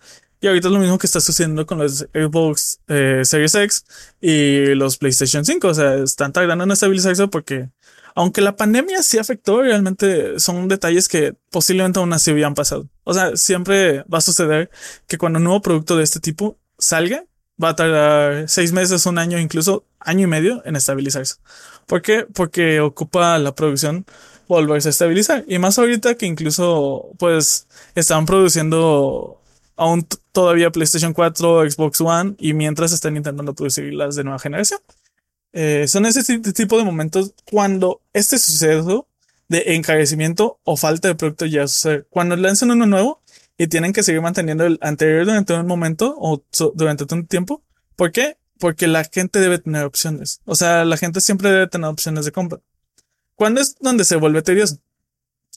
Y 0.41 0.47
ahorita 0.47 0.67
es 0.69 0.73
lo 0.73 0.79
mismo 0.79 0.97
que 0.97 1.07
está 1.07 1.19
sucediendo 1.19 1.65
con 1.65 1.79
los 1.79 2.07
Xbox 2.13 2.79
eh, 2.87 3.21
Series 3.25 3.55
X 3.55 3.85
y 4.21 4.73
los 4.75 4.97
PlayStation 4.97 5.43
5. 5.43 5.67
O 5.67 5.73
sea, 5.73 5.95
están 5.95 6.31
tardando 6.31 6.63
en 6.63 6.71
estabilizarse 6.71 7.27
porque, 7.27 7.69
aunque 8.15 8.39
la 8.41 8.55
pandemia 8.55 9.03
sí 9.03 9.17
afectó, 9.17 9.61
realmente 9.61 10.39
son 10.39 10.69
detalles 10.69 11.09
que 11.09 11.35
posiblemente 11.51 11.99
aún 11.99 12.13
así 12.13 12.31
habían 12.31 12.55
pasado. 12.55 12.87
O 13.03 13.13
sea, 13.13 13.35
siempre 13.35 14.03
va 14.03 14.19
a 14.19 14.21
suceder 14.21 14.69
que 15.07 15.17
cuando 15.17 15.37
un 15.37 15.43
nuevo 15.43 15.61
producto 15.61 15.97
de 15.97 16.03
este 16.03 16.21
tipo 16.21 16.57
salga, 16.77 17.25
va 17.61 17.69
a 17.69 17.75
tardar 17.75 18.47
seis 18.47 18.71
meses, 18.71 19.05
un 19.05 19.17
año, 19.17 19.37
incluso 19.39 19.85
año 19.99 20.23
y 20.23 20.27
medio 20.27 20.61
en 20.65 20.77
estabilizarse. 20.77 21.35
¿Por 21.85 22.01
qué? 22.01 22.25
Porque 22.33 22.79
ocupa 22.79 23.37
la 23.39 23.53
producción 23.55 24.05
volverse 24.47 24.89
a 24.89 24.91
estabilizar. 24.91 25.43
Y 25.47 25.59
más 25.59 25.77
ahorita 25.77 26.15
que 26.15 26.25
incluso, 26.25 27.09
pues, 27.19 27.67
están 27.95 28.25
produciendo 28.25 29.38
aún 29.79 30.07
todavía 30.31 30.71
PlayStation 30.71 31.13
4, 31.13 31.69
Xbox 31.69 32.01
One 32.01 32.35
y 32.37 32.53
mientras 32.53 32.91
están 32.91 33.17
intentando 33.17 33.55
producir 33.55 33.93
las 33.93 34.15
de 34.15 34.23
nueva 34.23 34.39
generación. 34.39 34.79
Eh, 35.51 35.87
son 35.87 36.05
ese 36.05 36.39
tipo 36.53 36.77
de 36.77 36.83
momentos 36.83 37.33
cuando 37.49 38.01
este 38.13 38.37
suceso 38.37 39.07
de 39.47 39.75
encarecimiento 39.75 40.59
o 40.63 40.77
falta 40.77 41.07
de 41.07 41.15
producto 41.15 41.45
ya 41.45 41.67
sucede. 41.67 42.05
Cuando 42.09 42.35
lanzan 42.35 42.69
uno 42.69 42.85
nuevo 42.85 43.23
y 43.57 43.67
tienen 43.67 43.93
que 43.93 44.03
seguir 44.03 44.21
manteniendo 44.21 44.65
el 44.65 44.77
anterior 44.81 45.25
durante 45.25 45.53
un 45.53 45.65
momento 45.65 46.15
o 46.19 46.43
durante 46.75 47.11
un 47.13 47.25
tiempo. 47.25 47.63
¿Por 47.95 48.11
qué? 48.11 48.37
porque 48.59 48.87
la 48.87 49.03
gente 49.05 49.39
debe 49.39 49.57
tener 49.57 49.85
opciones. 49.85 50.41
O 50.45 50.55
sea, 50.55 50.85
la 50.85 50.97
gente 50.97 51.21
siempre 51.21 51.49
debe 51.49 51.67
tener 51.67 51.89
opciones 51.89 52.25
de 52.25 52.31
compra. 52.31 52.59
¿Cuándo 53.35 53.61
es 53.61 53.75
donde 53.79 54.03
se 54.03 54.17
vuelve 54.17 54.41
tedioso? 54.41 54.77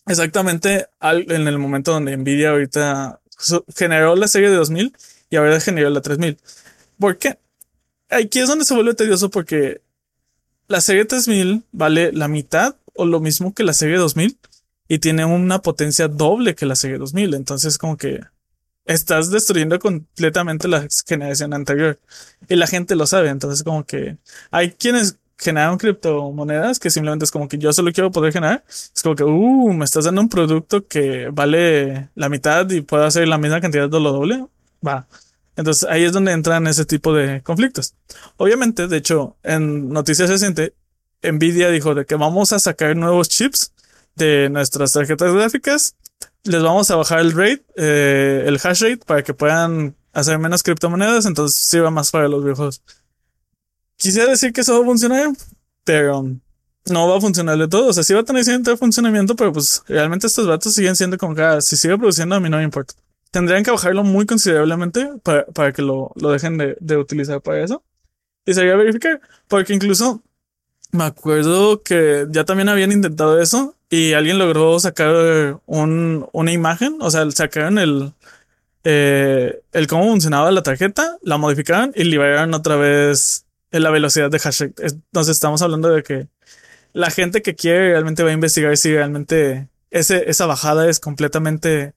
Exactamente 0.07 0.87
en 1.01 1.49
el 1.49 1.59
momento 1.59 1.93
donde 1.93 2.17
Nvidia 2.17 2.51
ahorita 2.51 3.21
generó 3.75 4.17
la 4.17 4.29
serie 4.29 4.51
de 4.51 4.57
2000 4.57 4.97
y 5.31 5.37
ahora 5.37 5.61
generó 5.61 5.91
la 5.91 6.01
3000. 6.01 6.39
¿Por 6.99 7.19
qué? 7.19 7.39
Aquí 8.11 8.39
es 8.39 8.49
donde 8.49 8.65
se 8.65 8.75
vuelve 8.75 8.95
tedioso 8.95 9.31
porque 9.31 9.81
la 10.69 10.81
serie 10.81 11.05
3000 11.05 11.65
vale 11.73 12.13
la 12.13 12.29
mitad 12.29 12.77
o 12.95 13.07
lo 13.07 13.21
mismo 13.21 13.55
que 13.55 13.65
la 13.65 13.73
serie 13.73 13.97
2000 13.97 14.39
y 14.89 14.99
tiene 14.99 15.25
una 15.25 15.63
potencia 15.63 16.09
doble 16.09 16.55
que 16.55 16.67
la 16.67 16.77
serie 16.77 16.99
2000. 16.99 17.35
Entonces, 17.35 17.79
como 17.79 17.97
que 17.97 18.21
estás 18.85 19.31
destruyendo 19.31 19.79
completamente 19.79 20.69
la 20.69 20.87
generación 21.07 21.55
anterior 21.55 21.99
y 22.49 22.57
la 22.57 22.67
gente 22.67 22.97
lo 22.97 23.07
sabe. 23.07 23.29
Entonces, 23.29 23.63
como 23.63 23.85
que 23.85 24.19
hay 24.51 24.73
quienes 24.73 25.17
generan 25.43 25.77
criptomonedas 25.77 26.79
que 26.79 26.91
simplemente 26.91 27.25
es 27.25 27.31
como 27.31 27.49
que 27.49 27.59
yo 27.59 27.73
solo 27.73 27.93
quiero 27.93 28.11
poder 28.13 28.33
generar. 28.33 28.65
Es 28.69 29.03
como 29.03 29.17
que, 29.17 29.25
uh, 29.25 29.73
me 29.73 29.85
estás 29.85 30.05
dando 30.05 30.21
un 30.21 30.29
producto 30.29 30.87
que 30.87 31.29
vale 31.33 32.11
la 32.15 32.29
mitad 32.29 32.69
y 32.71 32.81
puedo 32.83 33.05
hacer 33.05 33.27
la 33.29 33.39
misma 33.39 33.61
cantidad 33.61 33.89
de 33.89 34.01
lo 34.01 34.13
doble. 34.13 34.47
Va. 34.87 35.07
Entonces 35.57 35.89
ahí 35.91 36.05
es 36.05 36.13
donde 36.13 36.33
entran 36.33 36.67
ese 36.67 36.85
tipo 36.85 37.13
de 37.13 37.43
conflictos. 37.43 37.95
Obviamente, 38.37 38.87
de 38.87 38.97
hecho, 38.97 39.37
en 39.43 39.91
noticias 39.91 40.31
reciente, 40.31 40.75
Nvidia 41.23 41.71
dijo 41.71 41.95
de 41.95 42.07
que 42.07 42.15
vamos 42.15 42.53
a 42.53 42.59
sacar 42.59 42.97
nuevos 42.97 43.29
chips 43.29 43.73
de 44.15 44.49
nuestras 44.51 44.93
tarjetas 44.93 45.33
gráficas. 45.35 45.97
Les 46.45 46.63
vamos 46.63 46.91
a 46.91 46.97
bajar 46.97 47.21
el 47.21 47.33
rate, 47.33 47.65
eh, 47.77 48.45
el 48.47 48.59
hash 48.63 48.83
rate 48.83 49.01
para 49.07 49.23
que 49.23 49.35
puedan 49.35 49.95
hacer 50.13 50.39
menos 50.39 50.63
criptomonedas. 50.63 51.27
Entonces 51.27 51.59
sirva 51.59 51.91
más 51.91 52.11
para 52.11 52.29
los 52.29 52.45
viejos. 52.45 52.83
Quisiera 54.03 54.31
decir 54.31 54.53
que 54.53 54.63
eso 54.63 54.75
va 54.75 54.81
a 54.83 54.85
funcionar, 54.85 55.29
pero 55.85 56.25
no 56.91 57.09
va 57.09 57.19
a 57.19 57.21
funcionar 57.21 57.57
de 57.57 57.69
todo. 57.69 57.91
O 57.91 57.93
sea, 57.93 58.03
sí 58.03 58.13
va 58.13 58.21
a 58.21 58.25
tener 58.25 58.45
cierto 58.45 58.77
funcionamiento, 58.77 59.37
pero 59.37 59.53
pues 59.53 59.85
realmente 59.87 60.27
estos 60.27 60.45
datos 60.45 60.75
siguen 60.75 60.97
siendo 60.97 61.17
como 61.19 61.37
que 61.37 61.43
ah, 61.43 61.61
si 61.61 61.77
sigue 61.77 61.97
produciendo 61.97 62.35
a 62.35 62.41
mí 62.41 62.51
no 62.51 62.57
me 62.57 62.65
importa. 62.65 62.95
Tendrían 63.31 63.63
que 63.63 63.71
bajarlo 63.71 64.03
muy 64.03 64.27
considerablemente 64.27 65.09
para, 65.23 65.47
para 65.47 65.73
que 65.73 65.83
lo, 65.83 66.11
lo 66.17 66.31
dejen 66.33 66.59
de, 66.59 66.77
de, 66.81 66.97
utilizar 66.97 67.41
para 67.43 67.63
eso. 67.63 67.85
Y 68.45 68.55
sería 68.55 68.75
verificar, 68.75 69.21
porque 69.47 69.73
incluso 69.73 70.21
me 70.91 71.05
acuerdo 71.05 71.85
que 71.85 72.27
ya 72.29 72.45
también 72.45 72.71
habían 72.71 72.91
intentado 72.91 73.41
eso 73.41 73.77
y 73.89 74.15
alguien 74.15 74.39
logró 74.39 74.81
sacar 74.81 75.61
un, 75.67 76.29
una 76.33 76.51
imagen, 76.51 76.97
o 77.01 77.09
sea, 77.09 77.31
sacaron 77.31 77.79
el, 77.79 78.13
eh, 78.83 79.63
el 79.71 79.87
cómo 79.87 80.07
funcionaba 80.07 80.51
la 80.51 80.65
tarjeta, 80.65 81.19
la 81.23 81.39
modificaron 81.39 81.93
y 81.95 82.03
liberaron 82.03 82.53
otra 82.53 82.75
vez 82.75 83.47
la 83.81 83.91
velocidad 83.91 84.31
de 84.31 84.41
hash 84.43 84.61
rate. 84.61 84.87
Entonces 84.87 85.37
estamos 85.37 85.63
hablando 85.63 85.89
de 85.89 86.03
que 86.03 86.29
la 86.93 87.11
gente 87.11 87.43
que 87.43 87.55
quiere 87.55 87.91
realmente 87.91 88.23
va 88.23 88.31
a 88.31 88.35
investigar 88.35 88.77
si 88.77 88.93
realmente 88.93 89.69
ese, 89.91 90.29
esa 90.31 90.47
bajada 90.47 90.89
es 90.89 91.01
completamente 91.01 91.95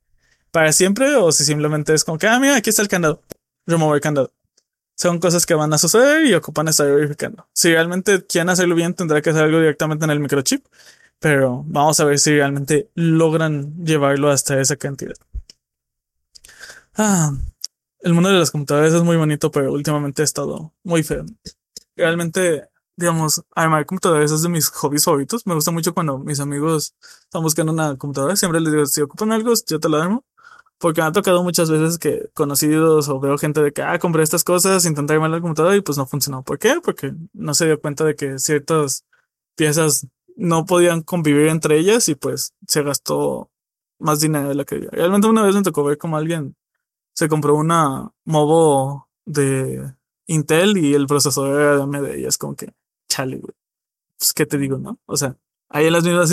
para 0.51 0.71
siempre 0.71 1.15
o 1.15 1.31
si 1.31 1.43
simplemente 1.43 1.93
es 1.93 2.03
como 2.03 2.17
que, 2.17 2.27
ah, 2.27 2.39
mira, 2.39 2.55
aquí 2.55 2.69
está 2.69 2.81
el 2.81 2.87
candado. 2.87 3.21
Remover 3.65 3.99
candado. 4.01 4.31
Son 4.95 5.19
cosas 5.19 5.45
que 5.45 5.53
van 5.53 5.73
a 5.73 5.77
suceder 5.77 6.25
y 6.25 6.33
ocupan 6.33 6.67
estar 6.69 6.87
verificando. 6.87 7.47
Si 7.53 7.69
realmente 7.69 8.25
quieren 8.25 8.49
hacerlo 8.49 8.75
bien, 8.75 8.93
tendrá 8.93 9.21
que 9.21 9.31
hacer 9.31 9.43
algo 9.43 9.59
directamente 9.59 10.05
en 10.05 10.11
el 10.11 10.19
microchip. 10.21 10.65
Pero 11.19 11.63
vamos 11.65 11.99
a 11.99 12.05
ver 12.05 12.19
si 12.19 12.31
realmente 12.31 12.89
logran 12.95 13.83
llevarlo 13.83 14.29
hasta 14.31 14.59
esa 14.61 14.75
cantidad. 14.75 15.15
Ah, 16.95 17.33
el 18.01 18.13
mundo 18.13 18.29
de 18.29 18.39
las 18.39 18.51
computadoras 18.51 18.93
es 18.93 19.03
muy 19.03 19.17
bonito, 19.17 19.51
pero 19.51 19.73
últimamente 19.73 20.21
ha 20.21 20.25
estado 20.25 20.73
muy 20.83 21.03
feo 21.03 21.25
realmente, 21.95 22.67
digamos, 22.95 23.43
armar 23.55 23.85
computadoras 23.85 24.31
es 24.31 24.41
de 24.41 24.49
mis 24.49 24.69
hobbies 24.69 25.05
favoritos. 25.05 25.45
Me 25.45 25.53
gusta 25.55 25.71
mucho 25.71 25.93
cuando 25.93 26.17
mis 26.19 26.39
amigos 26.39 26.95
están 27.23 27.43
buscando 27.43 27.71
una 27.73 27.97
computadora. 27.97 28.35
Siempre 28.35 28.59
les 28.61 28.71
digo, 28.73 28.85
si 28.85 29.01
ocupan 29.01 29.31
algo, 29.31 29.53
yo 29.67 29.79
te 29.79 29.89
la 29.89 30.03
armo. 30.03 30.25
Porque 30.77 31.01
me 31.01 31.07
ha 31.07 31.11
tocado 31.11 31.41
muchas 31.43 31.69
veces 31.69 31.97
que 31.97 32.29
conocidos 32.33 33.07
o 33.09 33.19
veo 33.19 33.37
gente 33.37 33.61
de 33.61 33.71
que, 33.71 33.81
ah, 33.81 33.97
compré 33.99 34.23
estas 34.23 34.43
cosas, 34.43 34.85
intenté 34.85 35.13
armar 35.13 35.29
la 35.29 35.39
computadora 35.41 35.75
y 35.75 35.81
pues 35.81 35.97
no 35.97 36.05
funcionó. 36.05 36.43
¿Por 36.43 36.59
qué? 36.59 36.81
Porque 36.83 37.13
no 37.33 37.53
se 37.53 37.65
dio 37.65 37.79
cuenta 37.79 38.03
de 38.03 38.15
que 38.15 38.39
ciertas 38.39 39.05
piezas 39.55 40.07
no 40.35 40.65
podían 40.65 41.01
convivir 41.01 41.47
entre 41.47 41.77
ellas 41.79 42.09
y 42.09 42.15
pues 42.15 42.53
se 42.67 42.83
gastó 42.83 43.49
más 43.99 44.19
dinero 44.19 44.49
de 44.49 44.55
lo 44.55 44.65
que 44.65 44.77
Realmente 44.91 45.27
una 45.27 45.43
vez 45.43 45.55
me 45.55 45.63
tocó 45.63 45.83
ver 45.83 45.97
como 45.97 46.17
alguien 46.17 46.55
se 47.13 47.29
compró 47.29 47.55
una 47.55 48.11
Movo 48.25 49.09
de 49.25 49.93
Intel 50.27 50.77
y 50.77 50.93
el 50.93 51.07
procesador 51.07 51.77
de 51.77 51.83
AMD 51.83 52.17
y 52.17 52.25
es 52.25 52.37
como 52.37 52.55
que, 52.55 52.71
chale, 53.09 53.37
güey. 53.37 53.53
Pues, 54.17 54.33
¿qué 54.33 54.45
te 54.45 54.57
digo, 54.57 54.77
no? 54.77 54.99
O 55.05 55.17
sea, 55.17 55.37
ahí 55.69 55.87
en 55.87 55.93
las 55.93 56.03
mismas. 56.03 56.31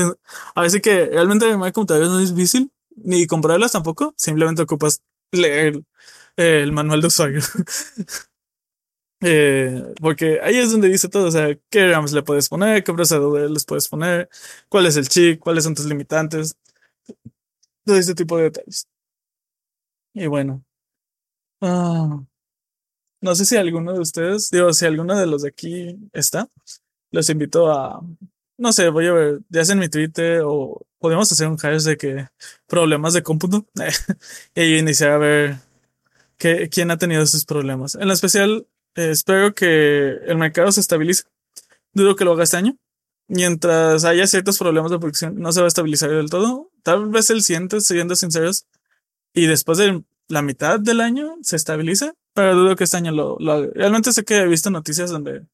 A 0.54 0.62
veces 0.62 0.80
que 0.82 1.06
realmente 1.06 1.50
armar 1.50 1.72
computadoras 1.72 2.10
no 2.10 2.20
es 2.20 2.34
difícil, 2.34 2.72
ni 2.96 3.26
comprarlas 3.26 3.72
tampoco. 3.72 4.14
Simplemente 4.16 4.62
ocupas 4.62 5.02
leer 5.32 5.82
el 6.36 6.72
manual 6.72 7.00
de 7.00 7.06
usuario. 7.08 7.40
eh, 9.20 9.94
porque 10.00 10.40
ahí 10.42 10.56
es 10.56 10.72
donde 10.72 10.88
dice 10.88 11.08
todo. 11.08 11.26
O 11.28 11.30
sea, 11.30 11.56
qué 11.70 11.88
RAMs 11.88 12.12
le 12.12 12.22
puedes 12.22 12.48
poner, 12.48 12.84
qué 12.84 12.92
procesador 12.92 13.50
les 13.50 13.64
puedes 13.64 13.88
poner, 13.88 14.28
cuál 14.68 14.86
es 14.86 14.96
el 14.96 15.08
chip, 15.08 15.40
cuáles 15.40 15.64
son 15.64 15.74
tus 15.74 15.86
limitantes. 15.86 16.56
Todo 17.84 17.96
este 17.96 18.14
tipo 18.14 18.36
de 18.36 18.44
detalles. 18.44 18.86
Y 20.14 20.26
bueno. 20.26 20.64
Ah. 21.60 22.22
No 23.22 23.36
sé 23.36 23.44
si 23.44 23.56
alguno 23.56 23.92
de 23.92 24.00
ustedes, 24.00 24.50
digo, 24.50 24.72
si 24.72 24.84
alguno 24.84 25.18
de 25.18 25.26
los 25.26 25.42
de 25.42 25.48
aquí 25.50 25.96
está, 26.12 26.48
los 27.12 27.30
invito 27.30 27.70
a, 27.70 28.00
no 28.58 28.72
sé, 28.72 28.88
voy 28.88 29.06
a 29.06 29.12
ver, 29.12 29.40
ya 29.48 29.64
sea 29.64 29.74
en 29.74 29.78
mi 29.78 29.88
Twitter 29.88 30.42
o 30.44 30.84
podemos 30.98 31.30
hacer 31.30 31.46
un 31.46 31.56
hash 31.62 31.84
de 31.84 31.96
que 31.96 32.26
problemas 32.66 33.14
de 33.14 33.22
cómputo 33.22 33.64
y 34.56 34.76
iniciar 34.76 35.12
a 35.12 35.18
ver 35.18 35.56
que, 36.36 36.68
quién 36.68 36.90
ha 36.90 36.98
tenido 36.98 37.22
esos 37.22 37.44
problemas. 37.44 37.94
En 37.94 38.10
especial, 38.10 38.66
eh, 38.96 39.10
espero 39.12 39.54
que 39.54 40.18
el 40.26 40.36
mercado 40.36 40.72
se 40.72 40.80
estabilice. 40.80 41.24
Dudo 41.94 42.16
que 42.16 42.24
lo 42.24 42.32
haga 42.32 42.42
este 42.42 42.56
año. 42.56 42.76
Mientras 43.28 44.04
haya 44.04 44.26
ciertos 44.26 44.58
problemas 44.58 44.90
de 44.90 44.98
producción, 44.98 45.38
no 45.38 45.52
se 45.52 45.60
va 45.60 45.66
a 45.66 45.68
estabilizar 45.68 46.10
del 46.10 46.28
todo. 46.28 46.70
Tal 46.82 47.08
vez 47.08 47.30
el 47.30 47.42
siguiente, 47.42 47.80
siendo 47.80 48.16
sinceros, 48.16 48.66
y 49.32 49.46
después 49.46 49.78
de 49.78 50.02
la 50.28 50.42
mitad 50.42 50.80
del 50.80 51.00
año 51.00 51.36
se 51.42 51.56
estabiliza 51.56 52.14
pero 52.34 52.54
dudo 52.54 52.76
que 52.76 52.84
este 52.84 52.96
año 52.96 53.12
lo, 53.12 53.36
lo 53.38 53.70
Realmente 53.72 54.12
sé 54.12 54.24
que 54.24 54.38
he 54.38 54.46
visto 54.46 54.70
noticias 54.70 55.10
donde 55.10 55.46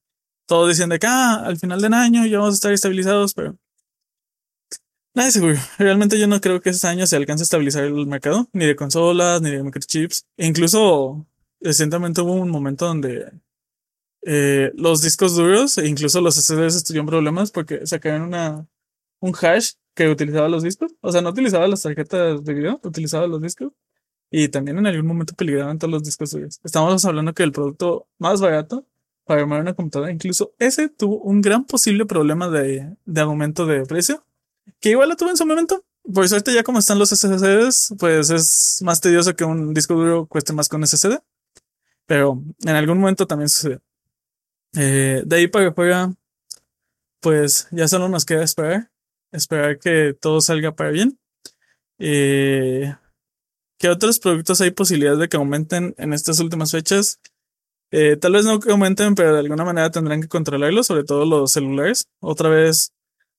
todos 0.47 0.69
dicen 0.69 0.89
de 0.89 0.99
que 0.99 1.07
ah, 1.07 1.43
al 1.45 1.59
final 1.59 1.81
del 1.81 1.95
año 1.95 2.25
ya 2.27 2.39
vamos 2.39 2.55
a 2.55 2.57
estar 2.57 2.73
estabilizados, 2.73 3.35
pero 3.35 3.57
nada 5.15 5.31
seguro. 5.31 5.55
Realmente 5.79 6.19
yo 6.19 6.27
no 6.27 6.41
creo 6.41 6.61
que 6.61 6.71
este 6.71 6.87
año 6.87 7.07
se 7.07 7.17
alcance 7.17 7.43
a 7.43 7.45
estabilizar 7.45 7.85
el 7.85 8.07
mercado, 8.07 8.49
ni 8.53 8.67
de 8.67 8.77
consolas, 8.77 9.43
ni 9.43 9.51
de 9.51 9.63
microchips. 9.63 10.27
Incluso 10.37 11.27
recientemente 11.61 12.21
hubo 12.23 12.33
un 12.35 12.51
momento 12.51 12.87
donde 12.87 13.31
eh, 14.23 14.73
los 14.75 15.03
discos 15.03 15.37
duros 15.37 15.79
e 15.79 15.87
incluso 15.87 16.21
los 16.21 16.37
SSDs 16.37 16.85
tuvieron 16.85 17.07
problemas 17.07 17.51
porque 17.51 17.87
sacaron 17.87 18.23
una, 18.23 18.67
un 19.21 19.35
hash 19.41 19.73
que 19.95 20.09
utilizaba 20.09 20.49
los 20.49 20.63
discos. 20.63 20.95
O 21.01 21.13
sea, 21.13 21.21
no 21.21 21.31
utilizaba 21.31 21.69
las 21.69 21.83
tarjetas 21.83 22.45
de 22.45 22.55
video, 22.55 22.81
utilizaba 22.85 23.27
los 23.27 23.43
discos. 23.43 23.73
Y 24.31 24.49
también 24.49 24.79
en 24.79 24.87
algún 24.87 25.07
momento 25.07 25.35
peligraban 25.35 25.79
todos 25.79 25.91
los 25.91 26.05
discos 26.05 26.31
suyos. 26.31 26.61
Estamos 26.63 27.05
hablando 27.05 27.33
que 27.33 27.43
el 27.43 27.53
producto 27.53 28.07
más 28.19 28.41
barato 28.41 28.87
para 29.25 29.43
armar 29.43 29.61
una 29.61 29.75
computadora, 29.75 30.11
incluso 30.11 30.55
ese 30.59 30.89
tuvo 30.89 31.19
un 31.19 31.43
gran 31.43 31.65
posible 31.67 32.07
problema 32.07 32.49
de, 32.49 32.97
de 33.05 33.21
aumento 33.21 33.67
de 33.67 33.85
precio, 33.85 34.25
que 34.81 34.91
igual 34.91 35.11
lo 35.11 35.17
tuvo 35.17 35.31
en 35.31 35.37
su 35.37 35.47
momento. 35.47 35.85
Por 36.13 36.27
suerte, 36.29 36.55
ya 36.55 36.63
como 36.63 36.79
están 36.79 36.99
los 36.99 37.11
SSDs, 37.11 37.95
pues 37.99 38.31
es 38.31 38.81
más 38.83 39.01
tedioso 39.01 39.37
que 39.37 39.45
un 39.45 39.75
disco 39.75 39.95
duro 39.95 40.27
cueste 40.27 40.55
más 40.55 40.69
con 40.69 40.87
SSD. 40.87 41.19
Pero 42.07 42.43
en 42.65 42.75
algún 42.75 42.99
momento 42.99 43.27
también 43.27 43.51
sucedió. 43.51 43.83
Eh, 44.75 45.23
de 45.27 45.37
ahí 45.37 45.47
para 45.47 45.69
afuera, 45.69 46.11
pues 47.21 47.69
ya 47.71 47.87
solo 47.87 48.09
nos 48.09 48.25
queda 48.25 48.43
esperar. 48.43 48.91
Esperar 49.31 49.79
que 49.79 50.17
todo 50.19 50.41
salga 50.41 50.75
para 50.75 50.91
bien. 50.91 51.19
Eh, 51.99 52.95
¿Qué 53.79 53.89
otros 53.89 54.19
productos 54.19 54.61
hay 54.61 54.73
posibilidad 54.73 55.17
de 55.17 55.29
que 55.29 55.37
aumenten 55.37 55.95
en 55.99 56.13
estas 56.13 56.41
últimas 56.41 56.73
fechas? 56.73 57.21
Eh, 57.93 58.17
tal 58.17 58.33
vez 58.33 58.45
no 58.45 58.59
que 58.59 58.73
aumenten, 58.73 59.15
pero 59.15 59.33
de 59.33 59.39
alguna 59.39 59.65
manera 59.65 59.91
tendrán 59.91 60.21
que 60.21 60.29
controlarlo, 60.29 60.83
sobre 60.83 61.05
todo 61.05 61.25
los 61.25 61.53
celulares. 61.53 62.09
Otra 62.21 62.49
vez, 62.49 62.93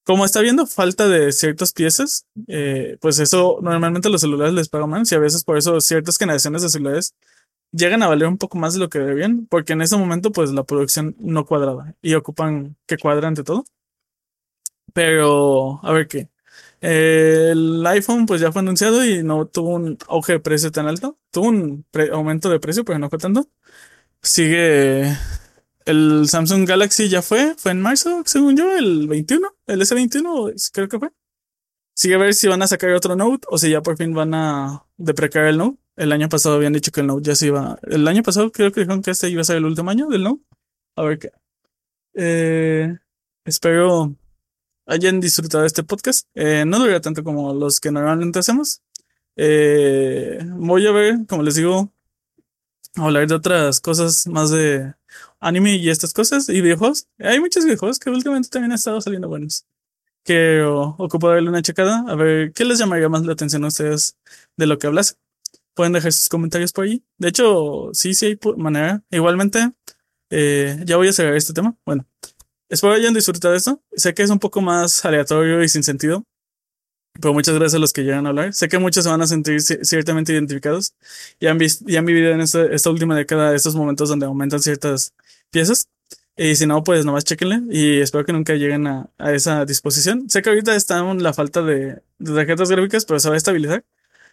como 0.05 0.23
está 0.23 0.39
habiendo 0.39 0.65
falta 0.65 1.09
de 1.09 1.33
ciertas 1.33 1.73
piezas, 1.73 2.25
eh, 2.47 2.97
pues 3.01 3.19
eso 3.19 3.59
normalmente 3.61 4.09
los 4.09 4.21
celulares 4.21 4.53
les 4.53 4.69
pagan 4.69 4.89
más 4.89 5.11
y 5.11 5.15
a 5.15 5.19
veces 5.19 5.43
por 5.43 5.57
eso 5.57 5.79
ciertas 5.81 6.17
generaciones 6.17 6.61
de 6.61 6.69
celulares 6.69 7.13
llegan 7.71 8.01
a 8.01 8.07
valer 8.07 8.27
un 8.27 8.37
poco 8.37 8.57
más 8.57 8.73
de 8.73 8.79
lo 8.79 8.89
que 8.89 8.99
debían, 8.99 9.45
porque 9.47 9.73
en 9.73 9.81
ese 9.81 9.97
momento 9.97 10.31
pues 10.31 10.51
la 10.51 10.63
producción 10.63 11.15
no 11.19 11.45
cuadraba 11.45 11.95
y 12.01 12.15
ocupan 12.15 12.77
que 12.87 12.97
cuadre 12.97 13.27
ante 13.27 13.43
todo. 13.43 13.65
Pero, 14.93 15.79
a 15.83 15.91
ver 15.93 16.07
qué 16.07 16.29
el 16.81 17.85
iPhone 17.87 18.25
pues 18.25 18.41
ya 18.41 18.51
fue 18.51 18.61
anunciado 18.61 19.05
y 19.05 19.23
no 19.23 19.45
tuvo 19.47 19.69
un 19.75 19.97
auge 20.07 20.33
de 20.33 20.39
precio 20.39 20.71
tan 20.71 20.87
alto. 20.87 21.17
Tuvo 21.31 21.49
un 21.49 21.85
aumento 22.11 22.49
de 22.49 22.59
precio, 22.59 22.85
pero 22.85 22.99
no 22.99 23.09
fue 23.09 23.19
tanto. 23.19 23.47
Sigue 24.21 25.15
el 25.89 26.27
Samsung 26.27 26.67
Galaxy 26.67 27.09
ya 27.09 27.21
fue, 27.21 27.55
fue 27.57 27.71
en 27.71 27.81
marzo, 27.81 28.21
según 28.25 28.55
yo, 28.55 28.77
el 28.77 29.07
21, 29.07 29.47
el 29.65 29.81
S21, 29.81 30.71
creo 30.71 30.87
que 30.87 30.99
fue. 30.99 31.09
Sigue 31.95 32.15
a 32.15 32.17
ver 32.19 32.33
si 32.33 32.47
van 32.47 32.61
a 32.61 32.67
sacar 32.67 32.91
otro 32.91 33.15
Note 33.15 33.47
o 33.49 33.57
si 33.57 33.71
ya 33.71 33.81
por 33.81 33.97
fin 33.97 34.13
van 34.13 34.33
a 34.33 34.85
deprecar 34.97 35.45
el 35.45 35.57
Note. 35.57 35.79
El 35.95 36.11
año 36.11 36.29
pasado 36.29 36.55
habían 36.55 36.73
dicho 36.73 36.91
que 36.91 37.01
el 37.01 37.07
Note 37.07 37.23
ya 37.23 37.35
se 37.35 37.47
iba. 37.47 37.79
El 37.83 38.07
año 38.07 38.23
pasado 38.23 38.51
creo 38.51 38.71
que 38.71 38.81
dijeron 38.81 39.01
que 39.01 39.11
este 39.11 39.29
iba 39.29 39.41
a 39.41 39.43
ser 39.43 39.57
el 39.57 39.65
último 39.65 39.89
año 39.89 40.07
del 40.07 40.23
Note. 40.23 40.43
A 40.95 41.03
ver 41.03 41.19
qué. 41.19 41.31
Eh, 42.13 42.97
espero 43.43 44.15
hayan 44.89 45.19
disfrutado 45.19 45.65
este 45.65 45.83
podcast. 45.83 46.27
Eh, 46.35 46.65
no 46.65 46.79
dura 46.79 46.99
tanto 46.99 47.23
como 47.23 47.53
los 47.53 47.79
que 47.79 47.91
normalmente 47.91 48.39
hacemos. 48.39 48.81
Eh, 49.35 50.39
voy 50.57 50.85
a 50.87 50.91
ver, 50.91 51.25
como 51.27 51.43
les 51.43 51.55
digo, 51.55 51.93
hablar 52.95 53.27
de 53.27 53.35
otras 53.35 53.79
cosas 53.79 54.27
más 54.27 54.49
de 54.49 54.93
anime 55.39 55.75
y 55.75 55.89
estas 55.89 56.13
cosas 56.13 56.49
y 56.49 56.61
videojuegos. 56.61 57.07
Hay 57.19 57.39
muchos 57.39 57.63
videojuegos 57.63 57.99
que 57.99 58.09
últimamente 58.09 58.49
también 58.49 58.71
han 58.71 58.75
estado 58.75 58.99
saliendo 58.99 59.29
buenos. 59.29 59.65
Quiero 60.23 60.95
ocupar 60.97 61.35
darle 61.35 61.49
una 61.49 61.61
checada 61.61 62.03
a 62.07 62.15
ver 62.15 62.51
qué 62.53 62.65
les 62.65 62.79
llamaría 62.79 63.09
más 63.09 63.23
la 63.23 63.33
atención 63.33 63.63
a 63.63 63.67
ustedes 63.67 64.17
de 64.57 64.67
lo 64.67 64.77
que 64.77 64.87
hablas. 64.87 65.17
Pueden 65.75 65.93
dejar 65.93 66.11
sus 66.11 66.29
comentarios 66.29 66.73
por 66.73 66.85
ahí. 66.85 67.03
De 67.17 67.29
hecho, 67.29 67.89
sí, 67.93 68.13
sí 68.13 68.25
hay 68.25 68.39
manera. 68.57 69.03
Igualmente, 69.11 69.71
eh, 70.29 70.81
ya 70.85 70.97
voy 70.97 71.07
a 71.07 71.13
cerrar 71.13 71.35
este 71.35 71.53
tema. 71.53 71.75
Bueno, 71.85 72.05
espero 72.69 72.93
hayan 72.93 73.13
disfrutado 73.13 73.55
esto. 73.55 73.81
Sé 73.95 74.13
que 74.13 74.23
es 74.23 74.29
un 74.29 74.39
poco 74.39 74.61
más 74.61 75.03
aleatorio 75.05 75.63
y 75.63 75.69
sin 75.69 75.83
sentido, 75.83 76.23
pero 77.19 77.33
muchas 77.33 77.55
gracias 77.55 77.75
a 77.75 77.79
los 77.79 77.93
que 77.93 78.03
llegan 78.03 78.25
a 78.25 78.29
hablar. 78.29 78.53
Sé 78.53 78.69
que 78.69 78.79
muchos 78.79 79.03
se 79.03 79.09
van 79.09 79.21
a 79.21 79.27
sentir 79.27 79.61
ciertamente 79.61 80.33
identificados 80.33 80.93
y 81.39 81.47
han, 81.47 81.57
visto, 81.57 81.83
y 81.87 81.97
han 81.97 82.05
vivido 82.05 82.31
en 82.31 82.41
esta, 82.41 82.65
esta 82.65 82.89
última 82.89 83.15
década 83.15 83.55
estos 83.55 83.75
momentos 83.75 84.09
donde 84.09 84.25
aumentan 84.25 84.61
ciertas 84.61 85.13
piezas. 85.51 85.87
Y 86.37 86.55
si 86.55 86.65
no, 86.65 86.83
pues 86.83 87.03
nomás 87.05 87.25
chequenle 87.25 87.61
y 87.69 87.99
espero 87.99 88.25
que 88.25 88.31
nunca 88.31 88.53
lleguen 88.53 88.87
a, 88.87 89.09
a 89.17 89.33
esa 89.33 89.65
disposición. 89.65 90.29
Sé 90.29 90.41
que 90.41 90.49
ahorita 90.49 90.75
está 90.75 91.01
la 91.13 91.33
falta 91.33 91.61
de, 91.61 92.01
de 92.19 92.33
tarjetas 92.33 92.69
gráficas, 92.69 93.05
pero 93.05 93.19
se 93.19 93.27
va 93.27 93.35
a 93.35 93.37
estabilizar. 93.37 93.83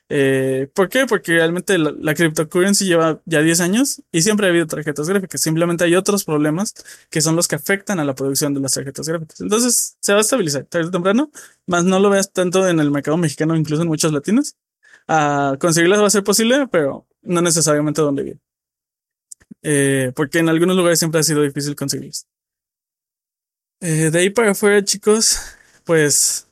Eh, 0.09 0.69
¿Por 0.73 0.89
qué? 0.89 1.07
Porque 1.07 1.33
realmente 1.33 1.79
la, 1.79 1.93
la, 1.99 2.15
cryptocurrency 2.15 2.85
lleva 2.87 3.21
ya 3.25 3.41
10 3.43 3.61
años 3.61 4.03
y 4.13 4.23
siempre 4.23 4.47
ha 4.47 4.51
habido 4.51 4.67
tarjetas 4.67 5.09
gráficas. 5.09 5.41
Simplemente 5.41 5.85
hay 5.85 5.97
otros 5.97 6.25
problemas 6.25 6.75
que 7.11 7.21
son 7.21 7.35
los 7.35 7.49
que 7.49 7.57
afectan 7.57 7.99
a 7.99 8.05
la 8.05 8.15
producción 8.15 8.55
de 8.55 8.61
las 8.61 8.75
tarjetas 8.75 9.09
gráficas. 9.09 9.41
Entonces 9.41 9.97
se 10.01 10.13
va 10.13 10.19
a 10.19 10.23
estabilizar 10.23 10.65
tarde 10.65 10.89
o 10.89 10.91
temprano, 10.91 11.31
más 11.67 11.85
no 11.85 11.99
lo 11.99 12.11
veas 12.11 12.33
tanto 12.33 12.69
en 12.69 12.79
el 12.79 12.91
mercado 12.91 13.17
mexicano, 13.17 13.57
incluso 13.57 13.83
en 13.83 13.89
muchos 13.89 14.13
latinos. 14.13 14.57
A 15.09 15.57
conseguirlas 15.61 16.01
va 16.01 16.07
a 16.07 16.11
ser 16.11 16.25
posible, 16.25 16.69
pero 16.71 17.07
no 17.23 17.43
necesariamente 17.43 18.01
donde 18.01 18.23
vive. 18.23 18.41
Eh, 19.63 20.13
porque 20.15 20.39
en 20.39 20.49
algunos 20.49 20.77
lugares 20.77 20.99
siempre 20.99 21.21
ha 21.21 21.25
sido 21.25 21.43
difícil 21.43 21.75
conseguirlas. 21.75 22.27
Eh, 23.81 24.11
de 24.11 24.19
ahí 24.19 24.31
para 24.31 24.53
afuera, 24.53 24.83
chicos, 24.85 25.39
pues 25.85 26.46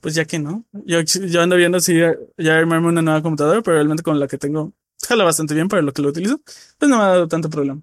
pues 0.00 0.14
ya 0.14 0.24
que 0.24 0.38
no. 0.38 0.64
Yo, 0.84 1.00
yo 1.02 1.42
ando 1.42 1.56
viendo 1.56 1.80
si 1.80 1.98
ya, 1.98 2.58
armarme 2.58 2.88
una 2.88 3.02
nueva 3.02 3.22
computadora, 3.22 3.62
pero 3.62 3.76
realmente 3.76 4.02
con 4.02 4.18
la 4.18 4.28
que 4.28 4.38
tengo 4.38 4.72
jala 5.06 5.24
bastante 5.24 5.54
bien 5.54 5.68
para 5.68 5.82
lo 5.82 5.92
que 5.92 6.02
lo 6.02 6.08
utilizo, 6.08 6.40
pues 6.78 6.88
no 6.88 6.98
me 6.98 7.04
ha 7.04 7.08
dado 7.08 7.28
tanto 7.28 7.50
problema. 7.50 7.82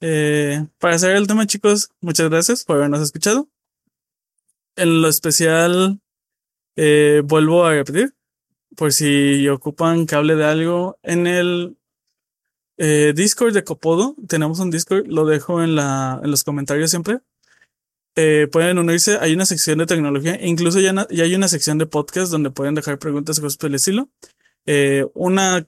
Eh, 0.00 0.66
para 0.78 0.96
hacer 0.96 1.16
el 1.16 1.26
tema, 1.26 1.46
chicos, 1.46 1.90
muchas 2.00 2.28
gracias 2.28 2.64
por 2.64 2.76
habernos 2.76 3.00
escuchado. 3.00 3.48
En 4.76 5.02
lo 5.02 5.08
especial, 5.08 6.00
eh, 6.76 7.22
vuelvo 7.24 7.64
a 7.64 7.72
repetir, 7.72 8.14
por 8.76 8.92
si 8.92 9.48
ocupan 9.48 10.06
cable 10.06 10.34
de 10.34 10.44
algo, 10.44 10.98
en 11.02 11.26
el 11.26 11.76
eh, 12.76 13.12
Discord 13.14 13.54
de 13.54 13.64
Copodo, 13.64 14.16
tenemos 14.26 14.58
un 14.58 14.70
Discord, 14.70 15.06
lo 15.06 15.24
dejo 15.26 15.62
en, 15.62 15.76
la, 15.76 16.20
en 16.22 16.30
los 16.30 16.42
comentarios 16.42 16.90
siempre 16.90 17.20
eh, 18.16 18.48
pueden 18.50 18.78
unirse. 18.78 19.18
Hay 19.20 19.34
una 19.34 19.46
sección 19.46 19.78
de 19.78 19.86
tecnología, 19.86 20.38
incluso 20.40 20.80
ya, 20.80 21.06
ya 21.10 21.24
hay 21.24 21.34
una 21.34 21.48
sección 21.48 21.78
de 21.78 21.86
podcast 21.86 22.30
donde 22.30 22.50
pueden 22.50 22.74
dejar 22.74 22.98
preguntas 22.98 23.40
cosas 23.40 23.56
por 23.56 23.68
el 23.70 23.76
estilo. 23.76 24.08
Eh, 24.66 25.06
una, 25.14 25.66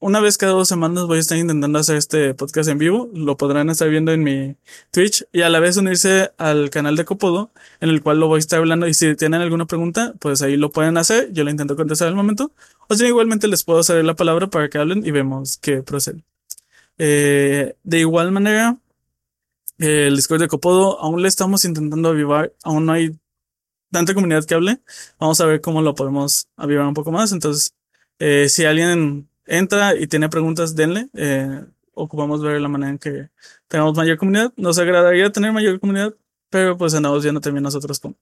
una 0.00 0.20
vez 0.20 0.38
cada 0.38 0.52
dos 0.52 0.68
semanas 0.68 1.06
voy 1.06 1.18
a 1.18 1.20
estar 1.20 1.36
intentando 1.36 1.78
hacer 1.78 1.96
este 1.96 2.34
podcast 2.34 2.68
en 2.70 2.78
vivo. 2.78 3.10
Lo 3.14 3.36
podrán 3.36 3.68
estar 3.68 3.88
viendo 3.88 4.12
en 4.12 4.22
mi 4.22 4.56
Twitch 4.92 5.26
y 5.32 5.42
a 5.42 5.48
la 5.48 5.60
vez 5.60 5.76
unirse 5.76 6.30
al 6.38 6.70
canal 6.70 6.96
de 6.96 7.04
Copodo, 7.04 7.50
en 7.80 7.90
el 7.90 8.02
cual 8.02 8.20
lo 8.20 8.28
voy 8.28 8.36
a 8.36 8.40
estar 8.40 8.60
hablando. 8.60 8.86
Y 8.86 8.94
si 8.94 9.14
tienen 9.16 9.40
alguna 9.40 9.66
pregunta, 9.66 10.14
pues 10.20 10.40
ahí 10.42 10.56
lo 10.56 10.70
pueden 10.70 10.96
hacer. 10.98 11.32
Yo 11.32 11.44
lo 11.44 11.50
intento 11.50 11.76
contestar 11.76 12.08
al 12.08 12.14
momento. 12.14 12.52
O 12.88 12.94
si 12.94 13.06
igualmente 13.06 13.48
les 13.48 13.64
puedo 13.64 13.80
hacer 13.80 14.04
la 14.04 14.14
palabra 14.14 14.48
para 14.48 14.68
que 14.68 14.78
hablen 14.78 15.04
y 15.04 15.10
vemos 15.10 15.58
qué 15.58 15.82
procede. 15.82 16.22
Eh, 16.98 17.74
de 17.84 17.98
igual 18.00 18.32
manera, 18.32 18.78
el 19.78 20.16
Discord 20.16 20.40
de 20.40 20.48
Copodo 20.48 21.00
aún 21.00 21.22
le 21.22 21.28
estamos 21.28 21.64
intentando 21.64 22.08
avivar, 22.10 22.52
aún 22.62 22.86
no 22.86 22.92
hay 22.92 23.18
tanta 23.90 24.14
comunidad 24.14 24.44
que 24.44 24.54
hable. 24.54 24.80
Vamos 25.18 25.40
a 25.40 25.46
ver 25.46 25.60
cómo 25.60 25.82
lo 25.82 25.94
podemos 25.94 26.48
avivar 26.56 26.86
un 26.86 26.94
poco 26.94 27.12
más. 27.12 27.32
Entonces, 27.32 27.74
eh, 28.18 28.48
si 28.48 28.64
alguien 28.64 29.28
entra 29.46 29.94
y 29.96 30.06
tiene 30.06 30.28
preguntas, 30.28 30.74
denle. 30.76 31.08
Eh, 31.14 31.64
ocupamos 31.94 32.42
ver 32.42 32.60
la 32.60 32.68
manera 32.68 32.90
en 32.90 32.98
que 32.98 33.28
tengamos 33.68 33.96
mayor 33.96 34.18
comunidad. 34.18 34.52
Nos 34.56 34.78
agradaría 34.78 35.30
tener 35.32 35.52
mayor 35.52 35.80
comunidad, 35.80 36.14
pero 36.50 36.76
pues 36.76 36.94
andamos 36.94 37.22
viendo 37.22 37.40
también 37.40 37.62
nosotros 37.62 37.98
cómo. 38.00 38.16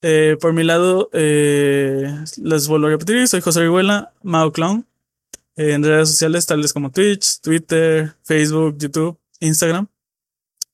Eh, 0.00 0.36
por 0.40 0.52
mi 0.52 0.62
lado, 0.62 1.10
eh, 1.12 2.06
les 2.36 2.68
vuelvo 2.68 2.86
a 2.86 2.90
repetir, 2.90 3.26
soy 3.26 3.40
José 3.40 3.60
Orihuela, 3.60 4.12
Mao 4.22 4.52
Clown, 4.52 4.86
eh, 5.56 5.72
en 5.72 5.82
redes 5.82 6.10
sociales 6.10 6.46
tales 6.46 6.72
como 6.72 6.92
Twitch, 6.92 7.40
Twitter, 7.40 8.14
Facebook, 8.22 8.76
YouTube, 8.78 9.18
Instagram. 9.40 9.88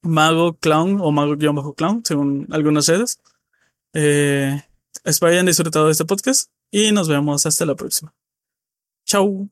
Mago 0.04 0.54
Clown 0.54 1.00
o 1.00 1.10
Mago-Clown, 1.10 2.02
según 2.04 2.46
algunas 2.50 2.86
redes. 2.86 3.20
Eh, 3.92 4.62
espero 5.04 5.32
hayan 5.32 5.46
disfrutado 5.46 5.86
de 5.86 5.92
este 5.92 6.04
podcast 6.04 6.50
y 6.70 6.92
nos 6.92 7.08
vemos 7.08 7.46
hasta 7.46 7.66
la 7.66 7.74
próxima. 7.74 8.14
Chau. 9.06 9.42